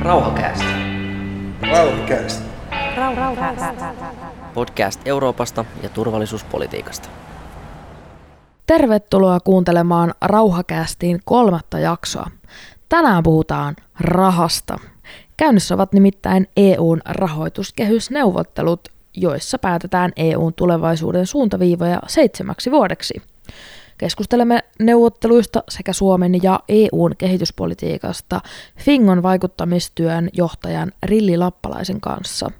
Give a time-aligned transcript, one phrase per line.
[0.00, 0.64] Rauhakäästä.
[1.70, 2.44] Rauhakäästä.
[4.54, 7.08] Podcast Euroopasta ja turvallisuuspolitiikasta.
[8.66, 12.30] Tervetuloa kuuntelemaan Rauhakäästiin kolmatta jaksoa.
[12.88, 14.78] Tänään puhutaan rahasta.
[15.36, 23.22] Käynnissä ovat nimittäin EUn rahoituskehysneuvottelut, joissa päätetään EUn tulevaisuuden suuntaviivoja seitsemäksi vuodeksi.
[23.98, 28.40] Keskustelemme neuvotteluista sekä Suomen ja EUn kehityspolitiikasta
[28.76, 32.50] Fingon vaikuttamistyön johtajan Rilli Lappalaisen kanssa.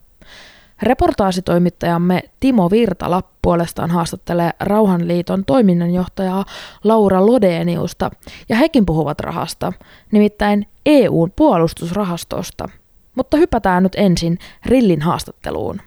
[0.82, 6.44] Reportaasitoimittajamme Timo Virtala puolestaan haastattelee Rauhanliiton toiminnanjohtajaa
[6.84, 8.10] Laura Lodeniusta,
[8.48, 9.72] ja hekin puhuvat rahasta,
[10.12, 12.68] nimittäin EUn puolustusrahastosta.
[13.14, 15.80] Mutta hypätään nyt ensin Rillin haastatteluun.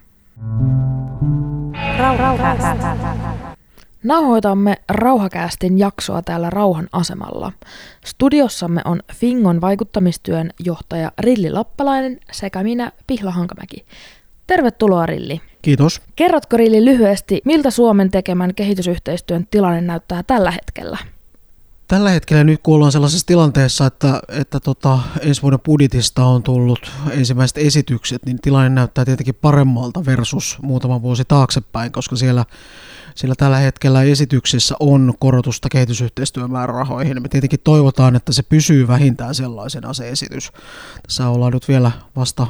[1.98, 3.31] Rau, rau, rau, rau, rau, rau.
[4.04, 7.52] Nauhoitamme Rauhakäästin jaksoa täällä Rauhan asemalla.
[8.06, 13.86] Studiossamme on Fingon vaikuttamistyön johtaja Rilli Lappalainen sekä minä Pihla Hankamäki.
[14.48, 15.42] Tervetuloa Rilli.
[15.62, 16.02] Kiitos.
[16.16, 20.98] Kerrotko Rilli lyhyesti, miltä Suomen tekemän kehitysyhteistyön tilanne näyttää tällä hetkellä?
[21.88, 26.92] Tällä hetkellä nyt kun ollaan sellaisessa tilanteessa, että, että tota, ensi vuoden budjetista on tullut
[27.12, 32.46] ensimmäiset esitykset, niin tilanne näyttää tietenkin paremmalta versus muutama vuosi taaksepäin, koska siellä
[33.16, 37.22] sillä tällä hetkellä esityksissä on korotusta kehitysyhteistyömäärärahoihin.
[37.22, 40.52] Me tietenkin toivotaan, että se pysyy vähintään sellaisena se esitys.
[41.08, 42.48] Tässä ollaan nyt vielä vasta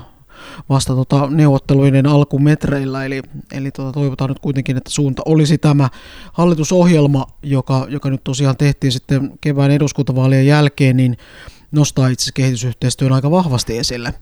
[0.69, 5.89] vasta tota neuvotteluiden alkumetreillä, eli, eli tota toivotaan nyt kuitenkin, että suunta olisi tämä
[6.33, 11.17] hallitusohjelma, joka, joka nyt tosiaan tehtiin sitten kevään eduskuntavaalien jälkeen, niin
[11.71, 14.13] nostaa itse kehitysyhteistyön aika vahvasti esille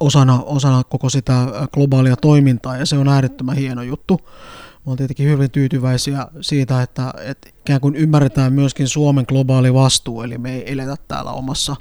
[0.00, 4.20] osana, osana koko sitä globaalia toimintaa, ja se on äärettömän hieno juttu.
[4.86, 10.38] Olen tietenkin hyvin tyytyväisiä siitä, että, että ikään kuin ymmärretään myöskin Suomen globaali vastuu, eli
[10.38, 11.76] me ei eletä täällä omassa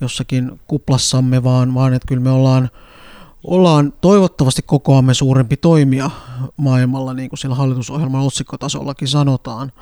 [0.00, 2.70] jossakin kuplassamme, vaan, vaan että kyllä me ollaan,
[3.44, 6.10] ollaan toivottavasti kokoamme suurempi toimija
[6.56, 9.72] maailmalla, niin kuin siellä hallitusohjelman otsikkotasollakin sanotaan.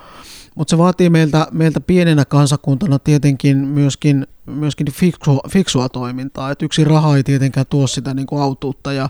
[0.59, 6.51] Mutta se vaatii meiltä, meiltä pienenä kansakuntana tietenkin myöskin, myöskin fiksua, fiksua toimintaa.
[6.51, 9.09] Et yksi raha ei tietenkään tuo sitä niin kuin autuutta ja,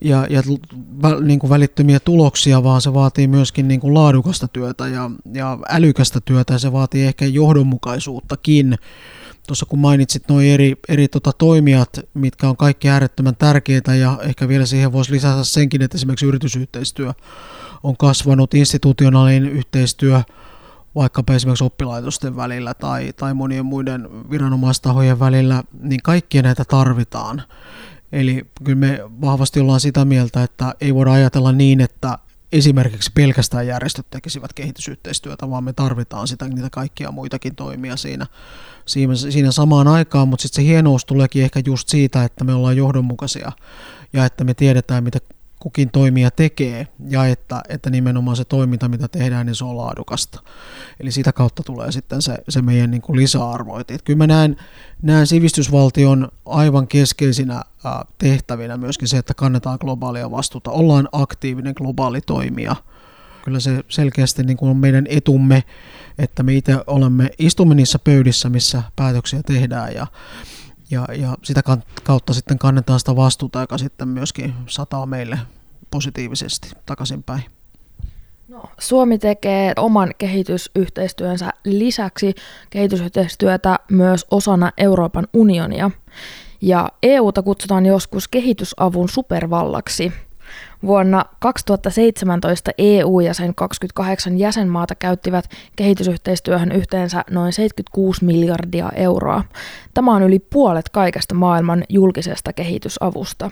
[0.00, 0.42] ja, ja
[1.20, 6.20] niin kuin välittömiä tuloksia, vaan se vaatii myöskin niin kuin laadukasta työtä ja, ja älykästä
[6.24, 8.78] työtä ja se vaatii ehkä johdonmukaisuuttakin.
[9.46, 14.48] Tuossa kun mainitsit nuo eri, eri tota, toimijat, mitkä on kaikki äärettömän tärkeitä ja ehkä
[14.48, 17.12] vielä siihen voisi lisätä senkin, että esimerkiksi yritysyhteistyö
[17.82, 20.22] on kasvanut, institutionaalinen yhteistyö–
[20.94, 27.42] vaikkapa esimerkiksi oppilaitosten välillä tai, tai monien muiden viranomaistahojen välillä, niin kaikkia näitä tarvitaan.
[28.12, 32.18] Eli kyllä me vahvasti ollaan sitä mieltä, että ei voida ajatella niin, että
[32.52, 38.26] esimerkiksi pelkästään järjestöt tekisivät kehitysyhteistyötä, vaan me tarvitaan sitä, niitä kaikkia muitakin toimia siinä,
[38.86, 42.76] siinä, siinä samaan aikaan, mutta sitten se hienous tuleekin ehkä just siitä, että me ollaan
[42.76, 43.52] johdonmukaisia
[44.12, 45.18] ja että me tiedetään, mitä
[45.58, 50.42] kukin toimija tekee ja että, että nimenomaan se toiminta, mitä tehdään, niin se on laadukasta.
[51.00, 53.78] Eli sitä kautta tulee sitten se, se meidän niin kuin lisäarvo.
[53.78, 54.56] Et kyllä mä näen,
[55.02, 57.62] näen sivistysvaltion aivan keskeisinä
[58.18, 60.70] tehtävinä myöskin se, että kannetaan globaalia vastuuta.
[60.70, 62.76] Ollaan aktiivinen globaali toimija.
[63.44, 65.64] Kyllä se selkeästi niin kuin on meidän etumme,
[66.18, 70.06] että me itse olemme, istumme niissä pöydissä, missä päätöksiä tehdään ja,
[70.90, 71.62] ja, ja sitä
[72.02, 75.38] kautta sitten kannetaan sitä vastuuta, joka sitten myöskin sataa meille
[75.90, 77.42] positiivisesti takaisinpäin.
[78.48, 82.34] No, Suomi tekee oman kehitysyhteistyönsä lisäksi
[82.70, 85.90] kehitysyhteistyötä myös osana Euroopan unionia.
[86.60, 90.12] Ja EUta kutsutaan joskus kehitysavun supervallaksi–
[90.82, 99.44] Vuonna 2017 EU ja sen 28 jäsenmaata käyttivät kehitysyhteistyöhön yhteensä noin 76 miljardia euroa.
[99.94, 103.50] Tämä on yli puolet kaikesta maailman julkisesta kehitysavusta.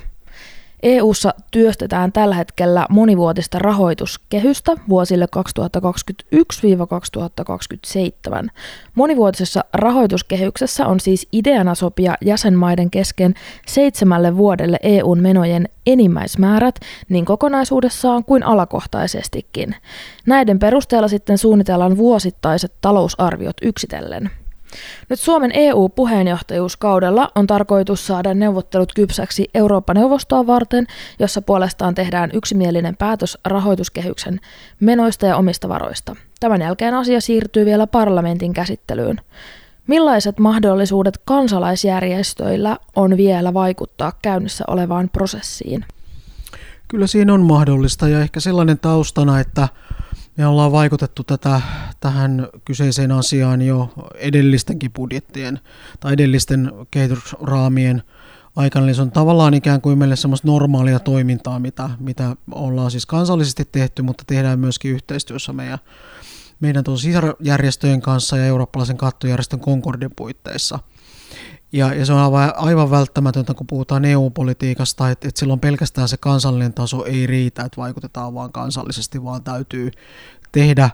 [0.82, 5.26] EU:ssa työstetään tällä hetkellä monivuotista rahoituskehystä vuosille
[8.44, 8.48] 2021-2027.
[8.94, 13.34] Monivuotisessa rahoituskehyksessä on siis ideana sopia jäsenmaiden kesken
[13.66, 16.74] seitsemälle vuodelle EUn menojen enimmäismäärät
[17.08, 19.74] niin kokonaisuudessaan kuin alakohtaisestikin.
[20.26, 24.30] Näiden perusteella sitten suunnitellaan vuosittaiset talousarviot yksitellen.
[25.10, 30.86] Nyt Suomen EU-puheenjohtajuuskaudella on tarkoitus saada neuvottelut kypsäksi Eurooppa-neuvostoa varten,
[31.18, 34.40] jossa puolestaan tehdään yksimielinen päätös rahoituskehyksen
[34.80, 36.16] menoista ja omista varoista.
[36.40, 39.20] Tämän jälkeen asia siirtyy vielä parlamentin käsittelyyn.
[39.86, 45.84] Millaiset mahdollisuudet kansalaisjärjestöillä on vielä vaikuttaa käynnissä olevaan prosessiin?
[46.88, 49.68] Kyllä siinä on mahdollista ja ehkä sellainen taustana, että
[50.36, 51.60] Me ollaan vaikutettu tätä,
[52.00, 55.60] tähän kyseiseen asiaan jo edellistenkin budjettien
[56.00, 58.02] tai edellisten kehitysraamien
[58.56, 58.86] aikana.
[58.86, 63.64] Eli se on tavallaan ikään kuin meille semmoista normaalia toimintaa, mitä, mitä ollaan siis kansallisesti
[63.72, 65.78] tehty, mutta tehdään myöskin yhteistyössä meidän,
[66.60, 70.78] meidän sisarjärjestöjen kanssa ja eurooppalaisen kattojärjestön Concordin puitteissa–
[71.72, 76.16] ja, ja se on aivan, aivan välttämätöntä, kun puhutaan EU-politiikasta, että, että silloin pelkästään se
[76.16, 79.90] kansallinen taso ei riitä, että vaikutetaan vaan kansallisesti, vaan täytyy
[80.52, 80.90] tehdä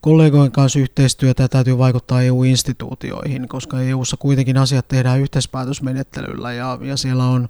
[0.00, 6.96] kollegojen kanssa yhteistyötä ja täytyy vaikuttaa EU-instituutioihin, koska EU:ssa kuitenkin asiat tehdään yhteispäätösmenettelyllä ja, ja
[6.96, 7.48] siellä on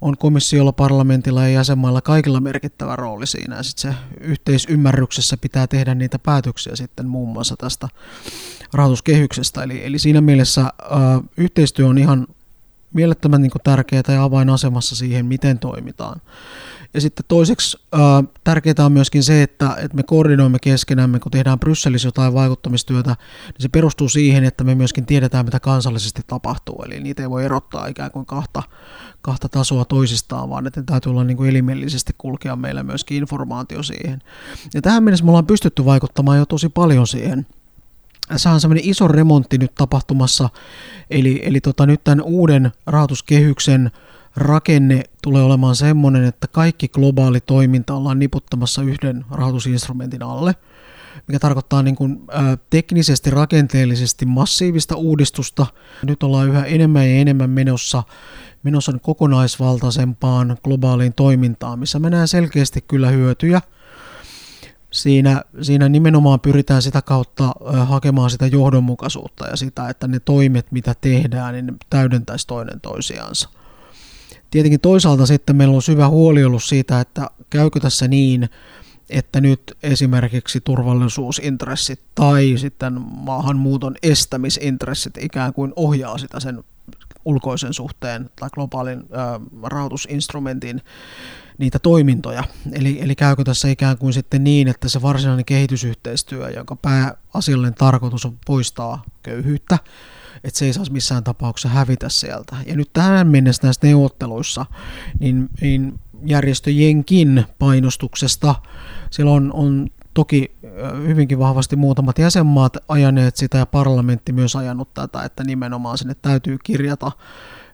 [0.00, 3.56] on komissiolla, parlamentilla ja jäsenmailla kaikilla merkittävä rooli siinä.
[3.56, 7.88] Ja sitten se yhteisymmärryksessä pitää tehdä niitä päätöksiä sitten muun muassa tästä
[8.72, 9.62] rahoituskehyksestä.
[9.62, 10.72] Eli, eli siinä mielessä ä,
[11.36, 12.26] yhteistyö on ihan
[12.94, 16.20] mielettömän niin tärkeää ja avainasemassa siihen, miten toimitaan.
[16.94, 21.60] Ja sitten toiseksi ää, tärkeää on myöskin se, että, että me koordinoimme keskenämme, kun tehdään
[21.60, 23.10] Brysselissä jotain vaikuttamistyötä,
[23.46, 26.82] niin se perustuu siihen, että me myöskin tiedetään, mitä kansallisesti tapahtuu.
[26.86, 28.62] Eli niitä ei voi erottaa ikään kuin kahta,
[29.22, 34.22] kahta tasoa toisistaan, vaan että täytyy olla niin kuin elimellisesti kulkea meillä myöskin informaatio siihen.
[34.74, 37.46] Ja tähän mennessä me ollaan pystytty vaikuttamaan jo tosi paljon siihen.
[38.30, 40.48] Tässä on semmoinen iso remontti nyt tapahtumassa,
[41.10, 43.90] eli, eli tota, nyt tämän uuden rahoituskehyksen
[44.36, 50.54] rakenne tulee olemaan semmoinen, että kaikki globaali toiminta ollaan niputtamassa yhden rahoitusinstrumentin alle,
[51.28, 55.66] mikä tarkoittaa niin kuin, ä, teknisesti, rakenteellisesti massiivista uudistusta.
[56.06, 58.02] Nyt ollaan yhä enemmän ja enemmän menossa,
[58.62, 63.60] menossa kokonaisvaltaisempaan globaaliin toimintaan, missä me näen selkeästi kyllä hyötyjä.
[64.90, 67.52] Siinä, siinä nimenomaan pyritään sitä kautta
[67.84, 73.48] hakemaan sitä johdonmukaisuutta ja sitä, että ne toimet, mitä tehdään, niin ne täydentäisi toinen toisiansa.
[74.50, 78.48] Tietenkin toisaalta sitten meillä on syvä huoli ollut siitä, että käykö tässä niin,
[79.10, 86.64] että nyt esimerkiksi turvallisuusintressit tai sitten maahanmuuton estämisintressit ikään kuin ohjaa sitä sen
[87.24, 90.82] ulkoisen suhteen tai globaalin äh, rahoitusinstrumentin
[91.60, 92.44] niitä toimintoja.
[92.72, 98.24] Eli, eli käykö tässä ikään kuin sitten niin, että se varsinainen kehitysyhteistyö, jonka pääasiallinen tarkoitus
[98.24, 99.78] on poistaa köyhyyttä,
[100.44, 102.56] että se ei saisi missään tapauksessa hävitä sieltä.
[102.66, 104.66] Ja nyt tähän mennessä näissä neuvotteluissa,
[105.18, 108.54] niin, niin järjestöjenkin painostuksesta,
[109.10, 110.56] siellä on, on toki
[111.06, 116.58] hyvinkin vahvasti muutamat jäsenmaat ajaneet sitä ja parlamentti myös ajanut tätä, että nimenomaan sinne täytyy
[116.64, 117.12] kirjata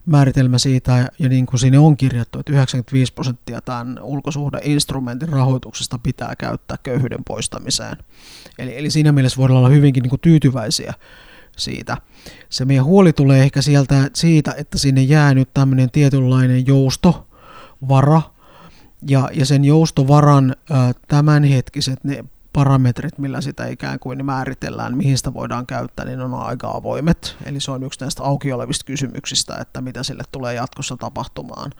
[0.07, 6.37] määritelmä siitä, ja niin kuin sinne on kirjattu, että 95 prosenttia tämän ulkosuhdeinstrumentin rahoituksesta pitää
[6.37, 7.97] käyttää köyhyyden poistamiseen.
[8.59, 10.95] Eli, eli siinä mielessä voidaan olla hyvinkin niin kuin tyytyväisiä
[11.57, 11.97] siitä.
[12.49, 18.23] Se meidän huoli tulee ehkä sieltä siitä, että sinne jää nyt tämmöinen tietynlainen joustovara,
[19.09, 22.25] ja, ja sen joustovaran ää, tämänhetkiset ne
[22.57, 27.37] parametrit, millä sitä ikään kuin määritellään, mihin sitä voidaan käyttää, niin on aika avoimet.
[27.47, 31.73] Eli se on yksi näistä auki olevista kysymyksistä, että mitä sille tulee jatkossa tapahtumaan.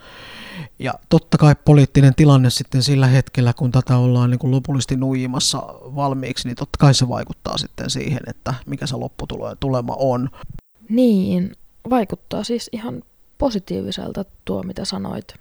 [0.79, 5.57] Ja totta kai poliittinen tilanne sitten sillä hetkellä, kun tätä ollaan niin kuin lopullisesti nuijimassa
[5.95, 10.29] valmiiksi, niin totta kai se vaikuttaa sitten siihen, että mikä se lopputulema on.
[10.89, 11.55] Niin,
[11.89, 13.03] vaikuttaa siis ihan
[13.37, 15.33] positiiviselta tuo, mitä sanoit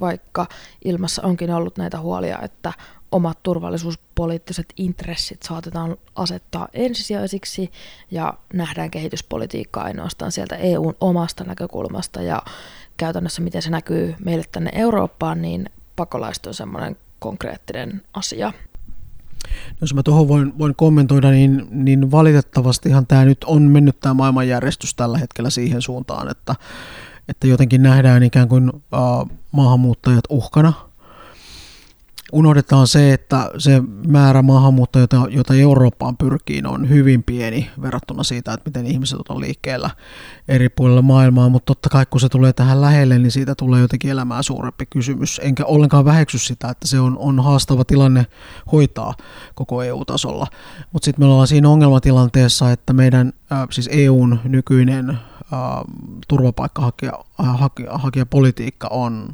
[0.00, 0.46] vaikka
[0.84, 2.72] ilmassa onkin ollut näitä huolia, että
[3.12, 7.70] omat turvallisuuspoliittiset intressit saatetaan asettaa ensisijaisiksi
[8.10, 12.42] ja nähdään kehityspolitiikkaa ainoastaan sieltä EUn omasta näkökulmasta ja
[12.96, 18.52] käytännössä miten se näkyy meille tänne Eurooppaan, niin pakolaiset on semmoinen konkreettinen asia.
[19.80, 24.94] Jos mä tuohon voin, voin kommentoida, niin, niin valitettavastihan tämä nyt on mennyt tämä maailmanjärjestys
[24.94, 26.54] tällä hetkellä siihen suuntaan, että,
[27.28, 30.72] että jotenkin nähdään ikään kuin uh, maahanmuuttajat uhkana–
[32.32, 38.52] unohdetaan se, että se määrä maahanmuuttajia, jota, jota Eurooppaan pyrkii, on hyvin pieni verrattuna siitä,
[38.52, 39.90] että miten ihmiset on liikkeellä
[40.48, 44.10] eri puolilla maailmaa, mutta totta kai kun se tulee tähän lähelle, niin siitä tulee jotenkin
[44.10, 45.40] elämää suurempi kysymys.
[45.44, 48.26] Enkä ollenkaan väheksy sitä, että se on, on haastava tilanne
[48.72, 49.14] hoitaa
[49.54, 50.46] koko EU-tasolla.
[50.92, 53.32] Mutta sitten me ollaan siinä ongelmatilanteessa, että meidän,
[53.70, 55.18] siis EUn nykyinen
[56.28, 59.28] turvapaikkahakijapolitiikka on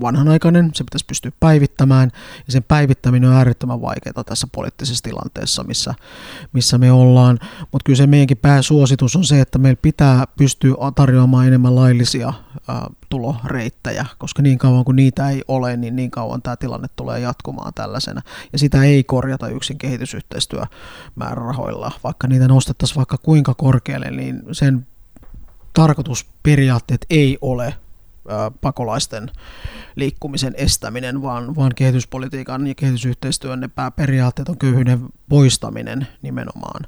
[0.00, 2.10] vanhanaikainen, se pitäisi pystyä päivittämään,
[2.46, 5.94] ja sen päivittäminen on äärettömän vaikeaa tässä poliittisessa tilanteessa, missä,
[6.52, 7.38] missä me ollaan.
[7.60, 12.32] Mutta kyllä se meidänkin pääsuositus on se, että meillä pitää pystyä tarjoamaan enemmän laillisia
[12.68, 17.20] ää, tuloreittejä, koska niin kauan kuin niitä ei ole, niin niin kauan tämä tilanne tulee
[17.20, 18.22] jatkumaan tällaisena.
[18.52, 24.86] Ja sitä ei korjata yksin kehitysyhteistyömäärärahoilla, vaikka niitä nostettaisiin vaikka kuinka korkealle, niin sen
[25.72, 27.74] tarkoitusperiaatteet ei ole
[28.60, 29.30] pakolaisten
[29.96, 36.86] liikkumisen estäminen, vaan, vaan kehityspolitiikan ja kehitysyhteistyön ne pääperiaatteet on köyhyyden poistaminen nimenomaan.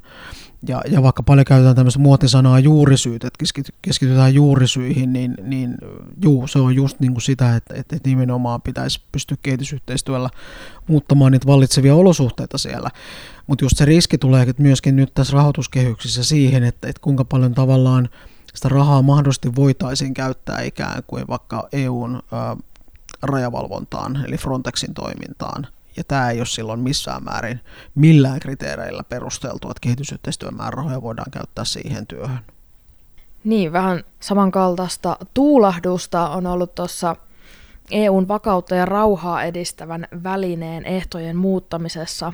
[0.67, 3.45] Ja, ja vaikka paljon käytetään tämmöistä muotisanaa juurisyyt, että
[3.81, 5.77] keskitytään juurisyihin, niin, niin
[6.23, 10.29] juu, se on just niin kuin sitä, että, että nimenomaan pitäisi pystyä kehitysyhteistyöllä
[10.87, 12.89] muuttamaan niitä vallitsevia olosuhteita siellä.
[13.47, 18.09] Mutta just se riski tulee myöskin nyt tässä rahoituskehyksissä siihen, että, että kuinka paljon tavallaan
[18.53, 22.21] sitä rahaa mahdollisesti voitaisiin käyttää ikään kuin vaikka EUn
[23.21, 25.67] rajavalvontaan, eli Frontexin toimintaan.
[25.97, 27.59] Ja tämä ei ole silloin missään määrin
[27.95, 32.39] millään kriteereillä perusteltu, että kehitysyhteistyön määrärahoja voidaan käyttää siihen työhön.
[33.43, 37.15] Niin, vähän samankaltaista tuulahdusta on ollut tuossa
[37.91, 42.33] EUn vakautta ja rauhaa edistävän välineen ehtojen muuttamisessa.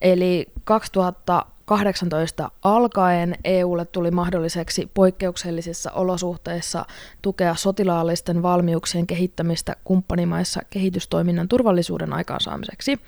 [0.00, 6.84] Eli 2000 18 alkaen EUlle tuli mahdolliseksi poikkeuksellisissa olosuhteissa
[7.22, 12.98] tukea sotilaallisten valmiuksien kehittämistä kumppanimaissa kehitystoiminnan turvallisuuden aikaansaamiseksi.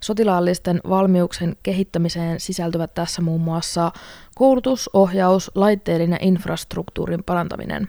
[0.00, 3.92] Sotilaallisten valmiuksien kehittämiseen sisältyvät tässä muun muassa
[4.34, 7.88] koulutus, ohjaus, laitteiden ja infrastruktuurin parantaminen.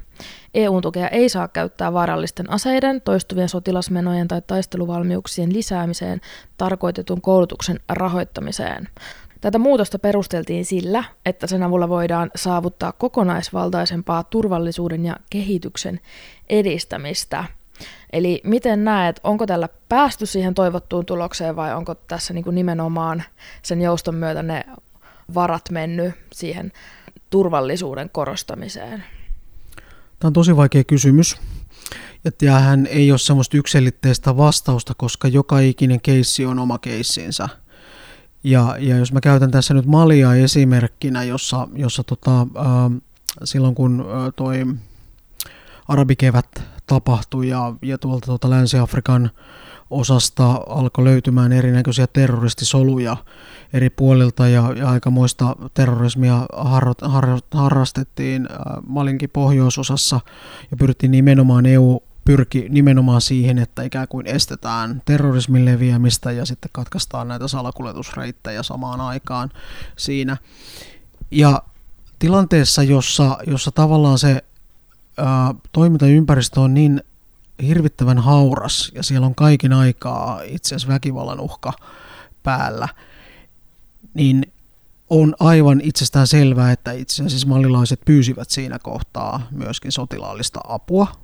[0.53, 6.22] EU-tukea ei saa käyttää vaarallisten aseiden, toistuvien sotilasmenojen tai taisteluvalmiuksien lisäämiseen
[6.58, 8.88] tarkoitetun koulutuksen rahoittamiseen.
[9.41, 16.00] Tätä muutosta perusteltiin sillä, että sen avulla voidaan saavuttaa kokonaisvaltaisempaa turvallisuuden ja kehityksen
[16.50, 17.45] edistämistä.
[18.13, 23.24] Eli miten näet, onko tällä päästy siihen toivottuun tulokseen vai onko tässä niin kuin nimenomaan
[23.62, 24.65] sen jouston myötä ne
[25.33, 26.71] varat mennyt siihen
[27.29, 29.03] turvallisuuden korostamiseen?
[30.19, 31.38] Tämä on tosi vaikea kysymys.
[32.24, 37.50] Ja tämähän ei ole semmoista yksilitteistä vastausta, koska joka ikinen keissi on oma keissinsä–
[38.43, 43.01] ja, ja jos mä käytän tässä nyt Malia esimerkkinä, jossa, jossa tota, äh,
[43.43, 44.65] silloin kun äh, toi
[45.88, 49.31] arabikevät tapahtui ja, ja tuolta tuota Länsi-Afrikan
[49.89, 53.17] osasta alkoi löytymään erinäköisiä terroristisoluja
[53.74, 58.57] eri puolilta ja, ja aikamoista terrorismia har, har, harrastettiin äh,
[58.88, 60.19] Malinkin pohjoisosassa
[60.71, 66.70] ja pyrittiin nimenomaan EU pyrki nimenomaan siihen, että ikään kuin estetään terrorismin leviämistä ja sitten
[66.74, 69.50] katkaistaan näitä salakuljetusreittejä samaan aikaan
[69.98, 70.38] siinä.
[71.32, 71.62] Ja
[72.20, 74.44] tilanteessa, jossa, jossa tavallaan se
[75.18, 77.04] ää, toimintaympäristö on niin
[77.63, 81.74] hirvittävän hauras ja siellä on kaiken aikaa itse asiassa väkivallan uhka
[82.44, 82.88] päällä,
[84.13, 84.51] niin
[85.10, 91.21] on aivan itsestään selvää, että itse asiassa mallilaiset pyysivät siinä kohtaa myöskin sotilaallista apua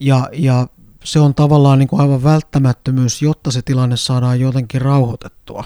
[0.00, 0.66] ja, ja
[1.04, 5.64] se on tavallaan niin kuin aivan välttämättömyys, jotta se tilanne saadaan jotenkin rauhoitettua.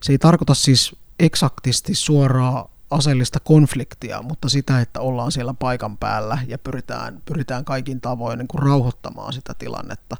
[0.00, 6.38] Se ei tarkoita siis eksaktisti suoraa aseellista konfliktia, mutta sitä, että ollaan siellä paikan päällä
[6.46, 10.16] ja pyritään, pyritään kaikin tavoin niin kuin rauhoittamaan sitä tilannetta.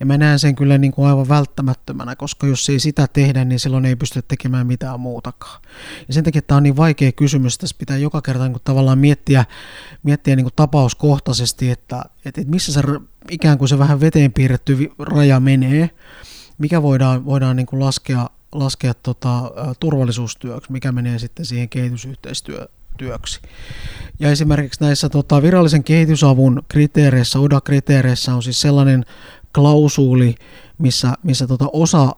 [0.00, 3.60] Ja mä näen sen kyllä niin kuin aivan välttämättömänä, koska jos ei sitä tehdä, niin
[3.60, 5.62] silloin ei pysty tekemään mitään muutakaan.
[6.08, 8.98] Ja sen takia tämä on niin vaikea kysymys, tässä pitää joka kerta niin kuin tavallaan
[8.98, 9.44] miettiä,
[10.02, 12.82] miettiä niin kuin tapauskohtaisesti, että, että missä se
[13.30, 15.90] ikään kuin se vähän veteen piirretty raja menee,
[16.58, 18.26] mikä voidaan, voidaan niin kuin laskea
[18.58, 23.40] laskea tota, turvallisuustyöksi, mikä menee sitten siihen kehitysyhteistyöksi.
[24.20, 29.04] Ja esimerkiksi näissä tota, virallisen kehitysavun kriteereissä, ODA-kriteereissä on siis sellainen
[29.54, 30.34] klausuuli,
[30.78, 32.16] missä, missä tota osa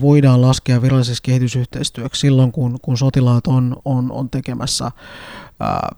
[0.00, 4.90] voidaan laskea viralliseksi kehitysyhteistyöksi silloin, kun, kun sotilaat on, on, on tekemässä
[5.60, 5.96] ää,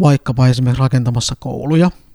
[0.00, 1.90] vaikkapa esimerkiksi rakentamassa kouluja–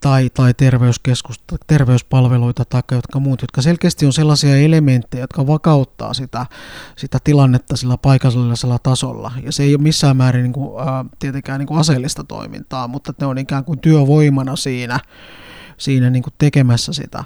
[0.00, 6.46] tai, tai terveyskeskusta, terveyspalveluita tai jotka muut, jotka selkeästi on sellaisia elementtejä, jotka vakauttaa sitä,
[6.96, 9.32] sitä tilannetta sillä paikallisella tasolla.
[9.42, 13.14] Ja se ei ole missään määrin niin kuin, ää, tietenkään niin kuin aseellista toimintaa, mutta
[13.20, 15.00] ne on ikään kuin työvoimana siinä,
[15.76, 17.24] siinä niin kuin tekemässä sitä.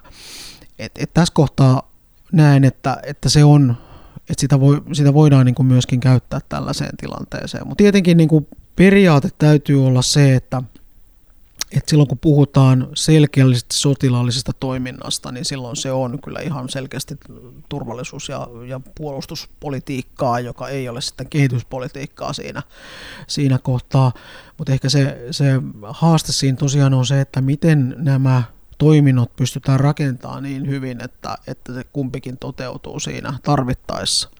[0.78, 1.90] Et, et tässä kohtaa
[2.32, 3.76] näen, että, että se on,
[4.16, 7.68] että sitä, voi, sitä voidaan niin kuin myöskin käyttää tällaiseen tilanteeseen.
[7.68, 10.62] Mutta tietenkin niin kuin periaate täytyy olla se, että–
[11.76, 17.18] että silloin kun puhutaan selkeällisesti sotilaallisesta toiminnasta, niin silloin se on kyllä ihan selkeästi
[17.68, 22.62] turvallisuus- ja, ja puolustuspolitiikkaa, joka ei ole sitten kehityspolitiikkaa siinä,
[23.26, 24.12] siinä kohtaa.
[24.58, 25.44] Mutta ehkä se, se
[25.82, 28.42] haaste siinä tosiaan on se, että miten nämä
[28.78, 34.30] toiminnot pystytään rakentamaan niin hyvin, että, että se kumpikin toteutuu siinä tarvittaessa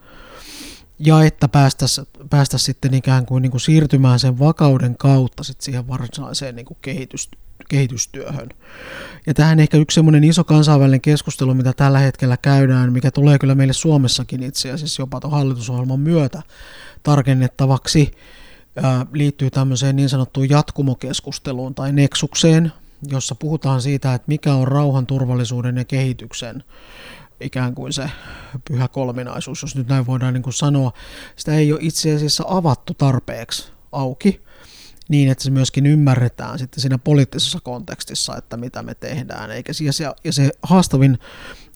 [0.99, 5.87] ja että päästäisiin päästä sitten ikään kuin, niin kuin siirtymään sen vakauden kautta sit siihen
[5.87, 7.29] varsinaiseen niin kuin kehitys,
[7.69, 8.49] kehitystyöhön.
[9.27, 13.55] Ja tähän ehkä yksi semmoinen iso kansainvälinen keskustelu, mitä tällä hetkellä käydään, mikä tulee kyllä
[13.55, 16.41] meille Suomessakin itse asiassa jopa tuon hallitusohjelman myötä
[17.03, 18.11] tarkennettavaksi,
[19.13, 22.71] liittyy tämmöiseen niin sanottuun jatkumokeskusteluun tai neksukseen,
[23.11, 26.63] jossa puhutaan siitä, että mikä on rauhan, turvallisuuden ja kehityksen
[27.41, 28.09] ikään kuin se
[28.67, 30.91] pyhä kolminaisuus, jos nyt näin voidaan niin kuin sanoa.
[31.35, 34.45] Sitä ei ole itse asiassa avattu tarpeeksi auki
[35.09, 39.51] niin, että se myöskin ymmärretään sitten siinä poliittisessa kontekstissa, että mitä me tehdään.
[39.51, 41.19] Eikä, ja, se, ja se haastavin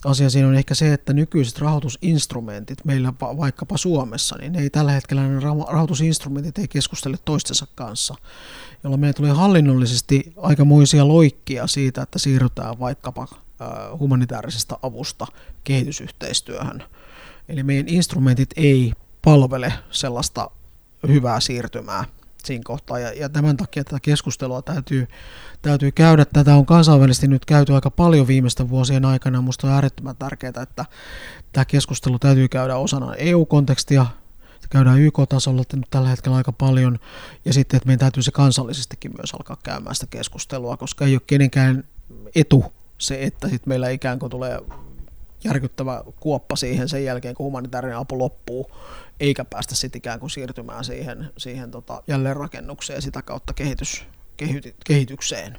[0.05, 5.27] asia siinä on ehkä se, että nykyiset rahoitusinstrumentit meillä vaikkapa Suomessa, niin ei tällä hetkellä
[5.27, 8.15] ne rahoitusinstrumentit ei keskustele toistensa kanssa,
[8.83, 13.27] jolloin meillä tulee hallinnollisesti aikamoisia loikkia siitä, että siirrytään vaikkapa
[13.99, 15.27] humanitaarisesta avusta
[15.63, 16.83] kehitysyhteistyöhön.
[17.49, 20.51] Eli meidän instrumentit ei palvele sellaista
[21.07, 22.05] hyvää siirtymää
[22.43, 22.99] siinä kohtaa.
[22.99, 25.07] Ja, ja tämän takia tätä keskustelua täytyy,
[25.61, 26.25] täytyy käydä.
[26.25, 29.41] Tätä on kansainvälisesti nyt käyty aika paljon viimeisten vuosien aikana.
[29.41, 30.85] Minusta on äärettömän tärkeää, että
[31.51, 34.05] tämä keskustelu täytyy käydä osana EU-kontekstia,
[34.69, 36.99] käydään YK-tasolla nyt tällä hetkellä aika paljon,
[37.45, 41.21] ja sitten, että meidän täytyy se kansallisestikin myös alkaa käymään sitä keskustelua, koska ei ole
[41.27, 41.83] kenenkään
[42.35, 44.59] etu se, että sitten meillä ikään kuin tulee
[45.43, 48.71] järkyttävä kuoppa siihen sen jälkeen, kun humanitaarinen apu loppuu,
[49.19, 54.05] eikä päästä sitten ikään kuin siirtymään siihen, siihen tota jälleenrakennukseen ja sitä kautta kehitys,
[54.85, 55.57] kehitykseen.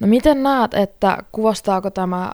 [0.00, 2.32] No miten näet, että kuvastaako tämä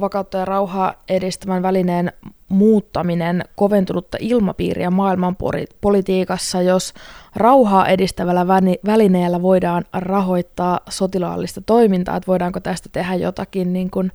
[0.00, 2.12] vakautta ja rauhaa edistämän välineen
[2.48, 5.36] muuttaminen koventunutta ilmapiiriä maailman
[5.80, 6.94] politiikassa, jos
[7.36, 8.46] rauhaa edistävällä
[8.86, 14.12] välineellä voidaan rahoittaa sotilaallista toimintaa, että voidaanko tästä tehdä jotakin niin kuin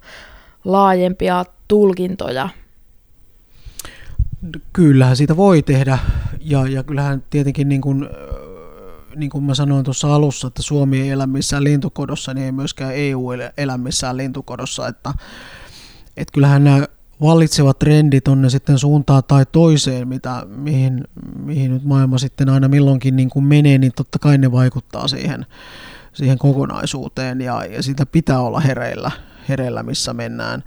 [0.64, 2.50] laajempia tulkintoja?
[4.74, 5.98] Kyllähän siitä voi tehdä,
[6.40, 8.10] ja, ja kyllähän tietenkin niin kuin,
[9.16, 12.94] niin kuin mä sanoin tuossa alussa, että Suomi ei elä missään lintukodossa, niin ei myöskään
[12.96, 15.14] EU elä missään lintukodossa, että,
[16.18, 16.86] että kyllähän nämä
[17.22, 21.04] vallitsevat trendit on ne sitten suuntaan tai toiseen, mitä, mihin,
[21.40, 25.46] mihin nyt maailma sitten aina milloinkin niin kuin menee, niin totta kai ne vaikuttaa siihen,
[26.14, 29.12] siihen kokonaisuuteen ja, ja sitä pitää olla hereillä,
[29.50, 30.64] hereillä missä mennään.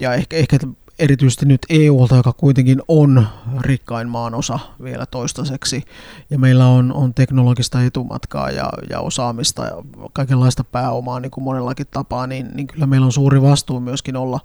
[0.00, 0.58] Ja ehkä, ehkä
[1.00, 3.26] erityisesti nyt EUlta, joka kuitenkin on
[3.60, 5.82] rikkain maanosa vielä toistaiseksi,
[6.30, 9.72] ja meillä on, on teknologista etumatkaa ja, ja osaamista ja
[10.12, 14.40] kaikenlaista pääomaa niin kuin monellakin tapaa, niin, niin kyllä meillä on suuri vastuu myöskin olla,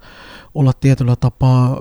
[0.55, 1.77] olla tietyllä tapaa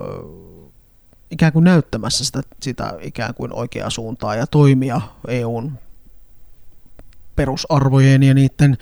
[1.31, 5.73] ikään kuin näyttämässä sitä, sitä ikään kuin oikeaa suuntaa ja toimia EUn
[7.37, 8.79] perusarvojen ja niiden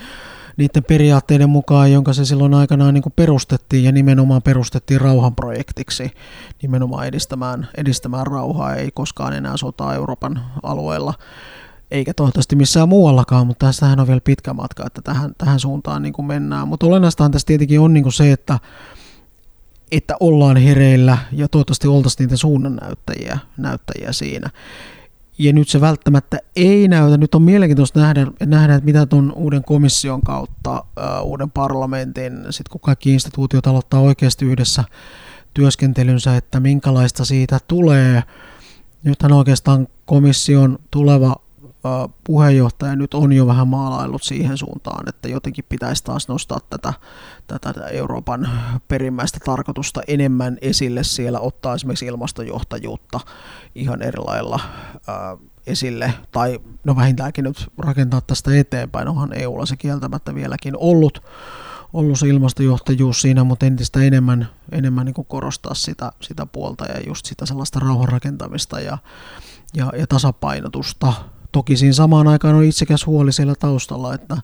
[0.57, 6.11] niiden periaatteiden mukaan, jonka se silloin aikanaan niin kuin perustettiin ja nimenomaan perustettiin rauhanprojektiksi
[6.63, 11.15] nimenomaan edistämään, edistämään rauhaa, ei koskaan enää sotaa Euroopan alueella
[11.93, 16.13] eikä toivottavasti missään muuallakaan, mutta tästähän on vielä pitkä matka, että tähän, tähän suuntaan niin
[16.13, 16.69] kuin mennään.
[16.69, 18.59] Mutta olennaistahan tässä tietenkin on niin kuin se, että,
[19.91, 24.51] että ollaan hereillä ja toivottavasti oltaisiin niitä suunnannäyttäjiä näyttäjiä siinä
[25.39, 27.17] ja nyt se välttämättä ei näytä.
[27.17, 30.85] Nyt on mielenkiintoista nähdä, nähdä että mitä tuon uuden komission kautta,
[31.23, 34.85] uh, uuden parlamentin, sitten kun kaikki instituutiot aloittaa oikeasti yhdessä
[35.55, 38.23] työskentelynsä, että minkälaista siitä tulee.
[39.05, 41.37] Nythän oikeastaan komission tuleva
[42.25, 46.93] puheenjohtaja nyt on jo vähän maalaillut siihen suuntaan, että jotenkin pitäisi taas nostaa tätä,
[47.47, 48.49] tätä Euroopan
[48.89, 53.21] perimmäistä tarkoitusta enemmän esille siellä, ottaa esimerkiksi ilmastojohtajuutta
[53.75, 54.61] ihan eri lailla
[55.07, 61.23] ää, esille, tai no vähintäänkin nyt rakentaa tästä eteenpäin, onhan EUlla se kieltämättä vieläkin ollut,
[61.93, 67.27] ollut se ilmastojohtajuus siinä, mutta entistä enemmän, enemmän niin korostaa sitä, sitä puolta ja just
[67.27, 68.99] sitä sellaista rauhanrakentamista ja,
[69.75, 71.13] ja, ja tasapainotusta
[71.53, 74.37] Toki siinä samaan aikaan on itsekäs huoli siellä taustalla, että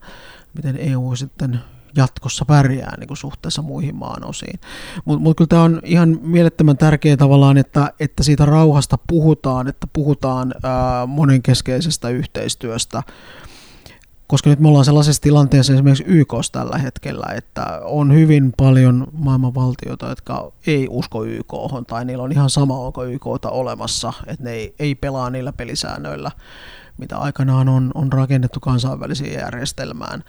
[0.54, 1.60] miten EU sitten
[1.96, 4.60] jatkossa pärjää niin kuin suhteessa muihin maan osiin.
[5.04, 9.86] Mutta mut kyllä tämä on ihan mielettömän tärkeää tavallaan, että, että siitä rauhasta puhutaan, että
[9.92, 13.02] puhutaan ää, monenkeskeisestä yhteistyöstä,
[14.26, 19.54] koska nyt me ollaan sellaisessa tilanteessa esimerkiksi YK tällä hetkellä, että on hyvin paljon maailman
[19.54, 21.52] valtioita, jotka ei usko YK,
[21.86, 26.30] tai niillä on ihan sama, onko YKta olemassa, että ne ei, ei pelaa niillä pelisäännöillä,
[26.98, 30.24] mitä aikanaan on, on rakennettu kansainväliseen järjestelmään.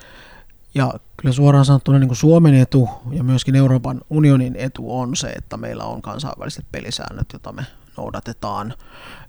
[0.76, 5.28] Ja kyllä suoraan sanottuna niin kuin Suomen etu ja myöskin Euroopan unionin etu on se,
[5.28, 7.66] että meillä on kansainväliset pelisäännöt, joita me
[7.98, 8.74] noudatetaan.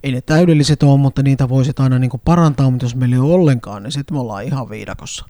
[0.03, 3.21] Ei ne täydelliset ole, mutta niitä voisi aina niin kuin parantaa, mutta jos meillä ei
[3.21, 5.25] ole ollenkaan, niin sitten me ollaan ihan viidakossa.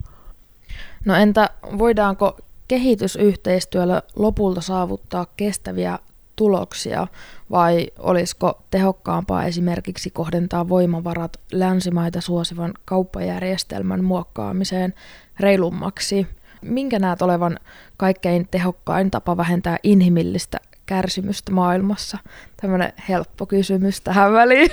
[1.05, 5.99] No entä voidaanko kehitysyhteistyöllä lopulta saavuttaa kestäviä
[6.41, 7.07] tuloksia
[7.51, 14.93] vai olisiko tehokkaampaa esimerkiksi kohdentaa voimavarat länsimaita suosivan kauppajärjestelmän muokkaamiseen
[15.39, 16.27] reilummaksi?
[16.61, 17.59] Minkä näet olevan
[17.97, 22.17] kaikkein tehokkain tapa vähentää inhimillistä kärsimystä maailmassa?
[22.61, 24.69] Tämmöinen helppo kysymys tähän väliin.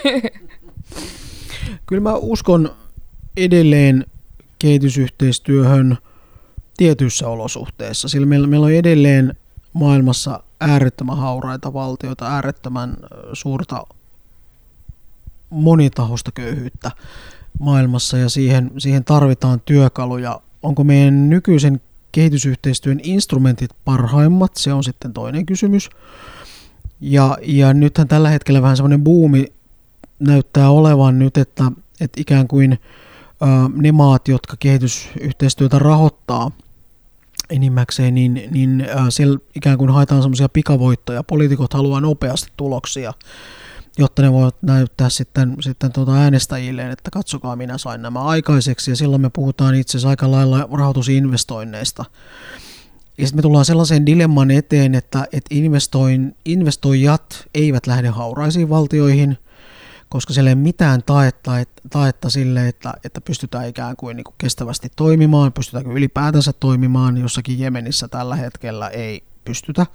[1.87, 2.77] Kyllä mä uskon
[3.37, 4.07] edelleen
[4.59, 5.99] kehitysyhteistyöhön
[6.77, 9.35] tietyissä olosuhteissa, sillä meillä, meillä on edelleen
[9.73, 12.97] maailmassa äärettömän hauraita valtioita, äärettömän
[13.33, 13.87] suurta
[15.51, 16.90] monitahosta köyhyyttä
[17.61, 20.40] maailmassa ja siihen, siihen tarvitaan työkaluja.
[20.62, 21.81] Onko meidän nykyisen
[22.12, 25.90] kehitysyhteistyön instrumentit parhaimmat, se on sitten toinen kysymys.
[27.01, 29.47] Ja, ja nythän tällä hetkellä vähän semmoinen buumi
[30.18, 32.79] näyttää olevan nyt, että, että ikään kuin
[33.77, 36.51] ne maat, jotka kehitysyhteistyötä rahoittaa
[37.51, 41.23] enimmäkseen, niin, niin ä, siellä ikään kuin haetaan semmoisia pikavoittoja.
[41.23, 43.13] Poliitikot haluaa nopeasti tuloksia
[43.99, 48.97] jotta ne voivat näyttää sitten, sitten tuota äänestäjilleen, että katsokaa minä sain nämä aikaiseksi ja
[48.97, 52.05] silloin me puhutaan itse asiassa aika lailla rahoitusinvestoinneista.
[53.19, 59.39] Ja sitten me tullaan sellaiseen dilemman eteen, että, että investoin, investoijat eivät lähde hauraisiin valtioihin,
[60.09, 61.53] koska siellä ei ole mitään taetta,
[61.90, 67.59] taetta sille, että, että pystytään ikään kuin, niin kuin kestävästi toimimaan, pystytäänkö ylipäätänsä toimimaan, jossakin
[67.59, 69.87] Jemenissä tällä hetkellä ei pystytä.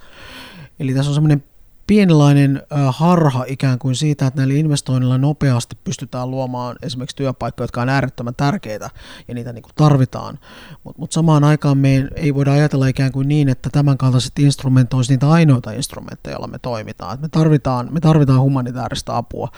[0.80, 1.44] Eli tässä on semmoinen
[1.86, 7.88] pienenlainen harha ikään kuin siitä, että näillä investoinnilla nopeasti pystytään luomaan esimerkiksi työpaikkoja, jotka on
[7.88, 8.90] äärettömän tärkeitä
[9.28, 10.38] ja niitä niin kuin tarvitaan.
[10.84, 14.94] Mutta mut samaan aikaan me ei voida ajatella ikään kuin niin, että tämän kaltaiset instrumentit
[14.94, 17.14] olisivat niitä ainoita instrumentteja, joilla me toimitaan.
[17.14, 19.48] Et me, tarvitaan, me tarvitaan humanitaarista apua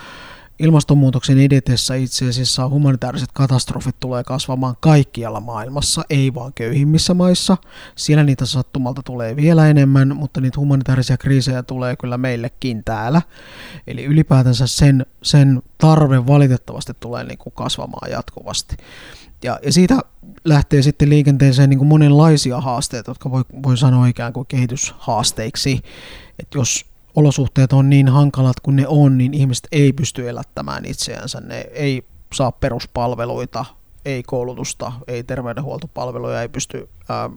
[0.59, 7.57] Ilmastonmuutoksen edetessä itse asiassa humanitaariset katastrofit tulee kasvamaan kaikkialla maailmassa, ei vaan köyhimmissä maissa.
[7.95, 13.23] Siellä niitä sattumalta tulee vielä enemmän, mutta niitä humanitaarisia kriisejä tulee kyllä meillekin täällä.
[13.87, 18.77] Eli ylipäätänsä sen, sen tarve valitettavasti tulee niin kuin kasvamaan jatkuvasti.
[19.43, 19.99] Ja, ja siitä
[20.45, 25.83] lähtee sitten liikenteeseen niin kuin monenlaisia haasteita, jotka voi, voi sanoa ikään kuin kehityshaasteiksi.
[26.39, 26.87] Että jos
[27.17, 31.41] olosuhteet on niin hankalat kuin ne on, niin ihmiset ei pysty elättämään itseänsä.
[31.41, 33.65] Ne ei saa peruspalveluita,
[34.05, 37.31] ei koulutusta, ei terveydenhuoltopalveluja, ei pysty ää,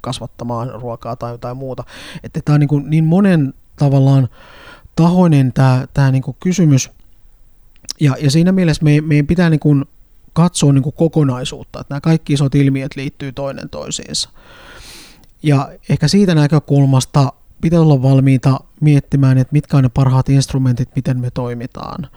[0.00, 1.84] kasvattamaan ruokaa tai jotain muuta.
[2.24, 4.28] Että tämä on niin, kuin niin monen tavallaan
[4.96, 6.90] tahoinen tämä, tämä niin kuin kysymys.
[8.00, 9.84] Ja, ja siinä mielessä me, meidän pitää niin kuin
[10.32, 14.30] katsoa niin kuin kokonaisuutta, että nämä kaikki isot ilmiöt liittyy toinen toisiinsa.
[15.42, 21.20] Ja ehkä siitä näkökulmasta pitää olla valmiita miettimään, että mitkä on ne parhaat instrumentit, miten
[21.20, 22.08] me toimitaan.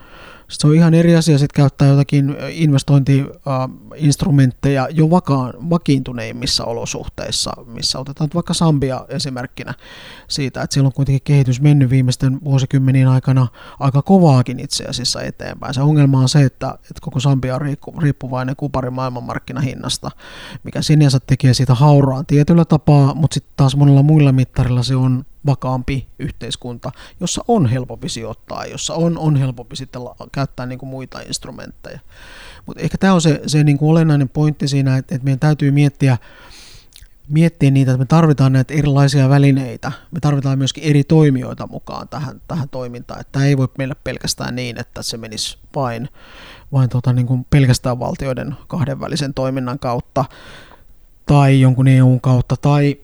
[0.48, 7.98] Sitten se on ihan eri asia sitten käyttää jotakin investointiinstrumentteja jo vakaan, vakiintuneimmissa olosuhteissa, missä
[7.98, 9.74] otetaan vaikka Sambia esimerkkinä
[10.28, 13.46] siitä, että siellä on kuitenkin kehitys mennyt viimeisten vuosikymmenien aikana
[13.80, 15.74] aika kovaakin itse asiassa eteenpäin.
[15.74, 17.60] Se ongelma on se, että, että koko Sambia on
[17.98, 20.10] riippuvainen kuparin maailmanmarkkinahinnasta,
[20.64, 25.24] mikä sinänsä tekee siitä hauraan tietyllä tapaa, mutta sitten taas monella muilla mittarilla se on
[25.46, 30.02] vakaampi yhteiskunta, jossa on helpompi sijoittaa, jossa on, on helpompi sitten
[30.32, 32.00] käyttää niin kuin muita instrumentteja.
[32.66, 35.70] Mutta ehkä tämä on se, se niin kuin olennainen pointti siinä, että, että meidän täytyy
[35.70, 36.18] miettiä,
[37.28, 39.92] miettiä niitä, että me tarvitaan näitä erilaisia välineitä.
[40.10, 43.20] Me tarvitaan myöskin eri toimijoita mukaan tähän, tähän toimintaan.
[43.20, 46.08] Että tämä ei voi mennä pelkästään niin, että se menisi vain,
[46.72, 50.24] vain tota, niin kuin pelkästään valtioiden kahdenvälisen toiminnan kautta
[51.26, 52.96] tai jonkun EUn kautta tai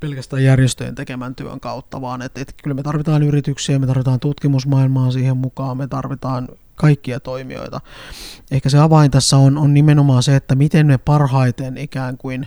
[0.00, 5.10] pelkästään järjestöjen tekemän työn kautta, vaan että, että kyllä me tarvitaan yrityksiä, me tarvitaan tutkimusmaailmaa
[5.10, 7.80] siihen mukaan, me tarvitaan kaikkia toimijoita.
[8.50, 12.46] Ehkä se avain tässä on, on nimenomaan se, että miten me parhaiten ikään kuin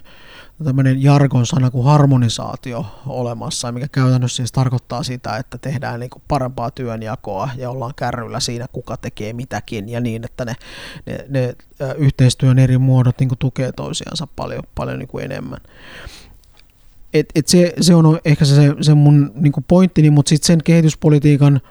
[0.64, 6.24] tämmöinen jargon sana kuin harmonisaatio olemassa, mikä käytännössä siis tarkoittaa sitä, että tehdään niin kuin
[6.28, 10.56] parempaa työnjakoa ja ollaan kärryllä siinä, kuka tekee mitäkin ja niin, että ne,
[11.06, 11.56] ne, ne
[11.98, 15.60] yhteistyön eri muodot niin kuin tukee toisiansa paljon, paljon niin kuin enemmän
[17.13, 21.62] et, et se, se on ehkä se, se mun niin pointtini, mutta sitten sen kehityspolitiikan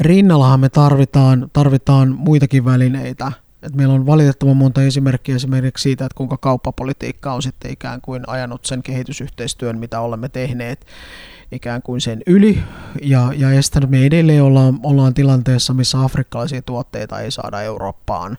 [0.00, 3.32] rinnallahan me tarvitaan, tarvitaan muitakin välineitä.
[3.62, 8.22] Et meillä on valitettavan monta esimerkkiä esimerkiksi siitä, että kuinka kauppapolitiikka on sitten ikään kuin
[8.26, 10.86] ajanut sen kehitysyhteistyön, mitä olemme tehneet
[11.52, 12.62] ikään kuin sen yli
[13.02, 13.90] ja, ja estänyt.
[13.90, 18.38] Me edelleen ollaan, ollaan tilanteessa, missä afrikkalaisia tuotteita ei saada Eurooppaan.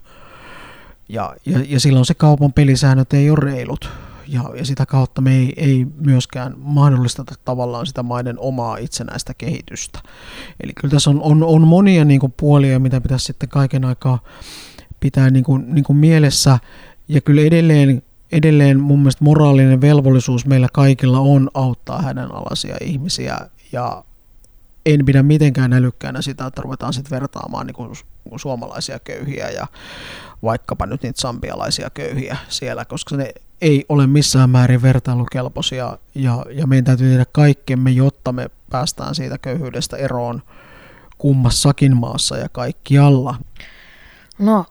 [1.10, 3.90] Ja, ja, ja silloin se kaupan pelisäännöt ei ole reilut
[4.28, 10.00] ja, ja sitä kautta me ei, ei myöskään mahdollisteta tavallaan sitä maiden omaa itsenäistä kehitystä.
[10.64, 14.20] Eli kyllä tässä on, on, on monia niin kuin puolia, mitä pitäisi sitten kaiken aikaa
[15.00, 16.60] pitää niin kuin, niin kuin mielessä,
[17.08, 23.38] ja kyllä edelleen, edelleen mun mielestä moraalinen velvollisuus meillä kaikilla on auttaa hädänalaisia ihmisiä,
[23.72, 24.04] ja
[24.86, 27.96] en pidä mitenkään älykkäänä sitä, että ruvetaan sitten vertaamaan niin kuin
[28.36, 29.68] suomalaisia köyhiä ja
[30.44, 36.68] vaikkapa nyt niitä sambialaisia köyhiä siellä, koska ne ei ole missään määrin vertailukelpoisia ja, ja
[36.68, 40.42] meidän täytyy tehdä kaikkemme, jotta me päästään siitä köyhyydestä eroon
[41.18, 43.36] kummassakin maassa ja kaikkialla.
[44.40, 44.66] No,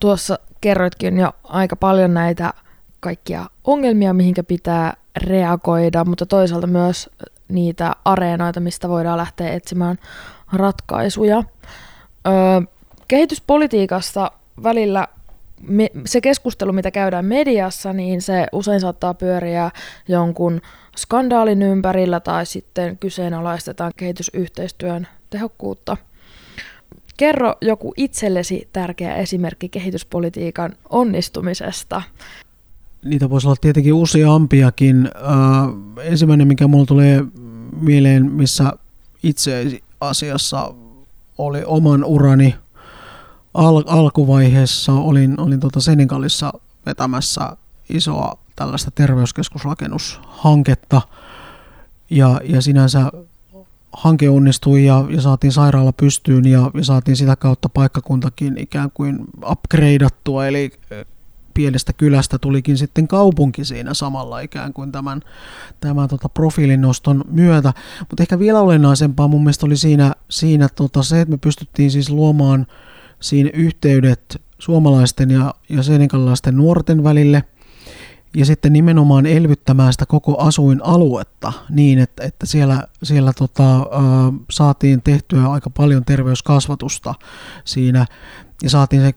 [0.00, 2.54] tuossa kerroitkin jo aika paljon näitä
[3.00, 7.10] kaikkia ongelmia, mihinkä pitää reagoida, mutta toisaalta myös
[7.48, 9.98] niitä areenoita, mistä voidaan lähteä etsimään
[10.52, 11.42] ratkaisuja.
[12.26, 12.60] Öö,
[13.08, 14.30] kehityspolitiikasta
[14.62, 15.08] välillä
[15.60, 19.70] me, se keskustelu, mitä käydään mediassa, niin se usein saattaa pyöriä
[20.08, 20.60] jonkun
[20.96, 25.96] skandaalin ympärillä tai sitten kyseenalaistetaan kehitysyhteistyön tehokkuutta.
[27.16, 32.02] Kerro joku itsellesi tärkeä esimerkki kehityspolitiikan onnistumisesta.
[33.06, 35.06] Niitä voisi olla tietenkin useampiakin.
[35.06, 37.24] Äh, ensimmäinen, mikä mulle tulee
[37.80, 38.72] mieleen, missä
[39.22, 40.74] itse asiassa
[41.38, 42.54] oli oman urani
[43.54, 46.52] al- alkuvaiheessa, olin, olin tuota Senegalissa
[46.86, 47.56] vetämässä
[47.88, 51.02] isoa tällaista terveyskeskusrakennushanketta
[52.10, 53.12] ja, ja sinänsä
[53.92, 59.18] hanke onnistui ja, ja saatiin sairaala pystyyn ja, ja saatiin sitä kautta paikkakuntakin ikään kuin
[59.50, 60.72] upgradeattua, eli
[61.56, 65.20] pienestä kylästä tulikin sitten kaupunki siinä samalla ikään kuin tämän,
[65.80, 67.72] tämän tota profiilinoston myötä.
[67.98, 72.10] Mutta ehkä vielä olennaisempaa mun mielestä oli siinä, siinä tota se, että me pystyttiin siis
[72.10, 72.66] luomaan
[73.20, 77.44] siinä yhteydet suomalaisten ja, ja senegalilaisten nuorten välille–
[78.36, 83.82] ja sitten nimenomaan elvyttämään sitä koko asuinaluetta niin, että, että siellä, siellä tota, ä,
[84.50, 87.14] saatiin tehtyä aika paljon terveyskasvatusta
[87.64, 88.06] siinä
[88.62, 89.12] ja saatiin se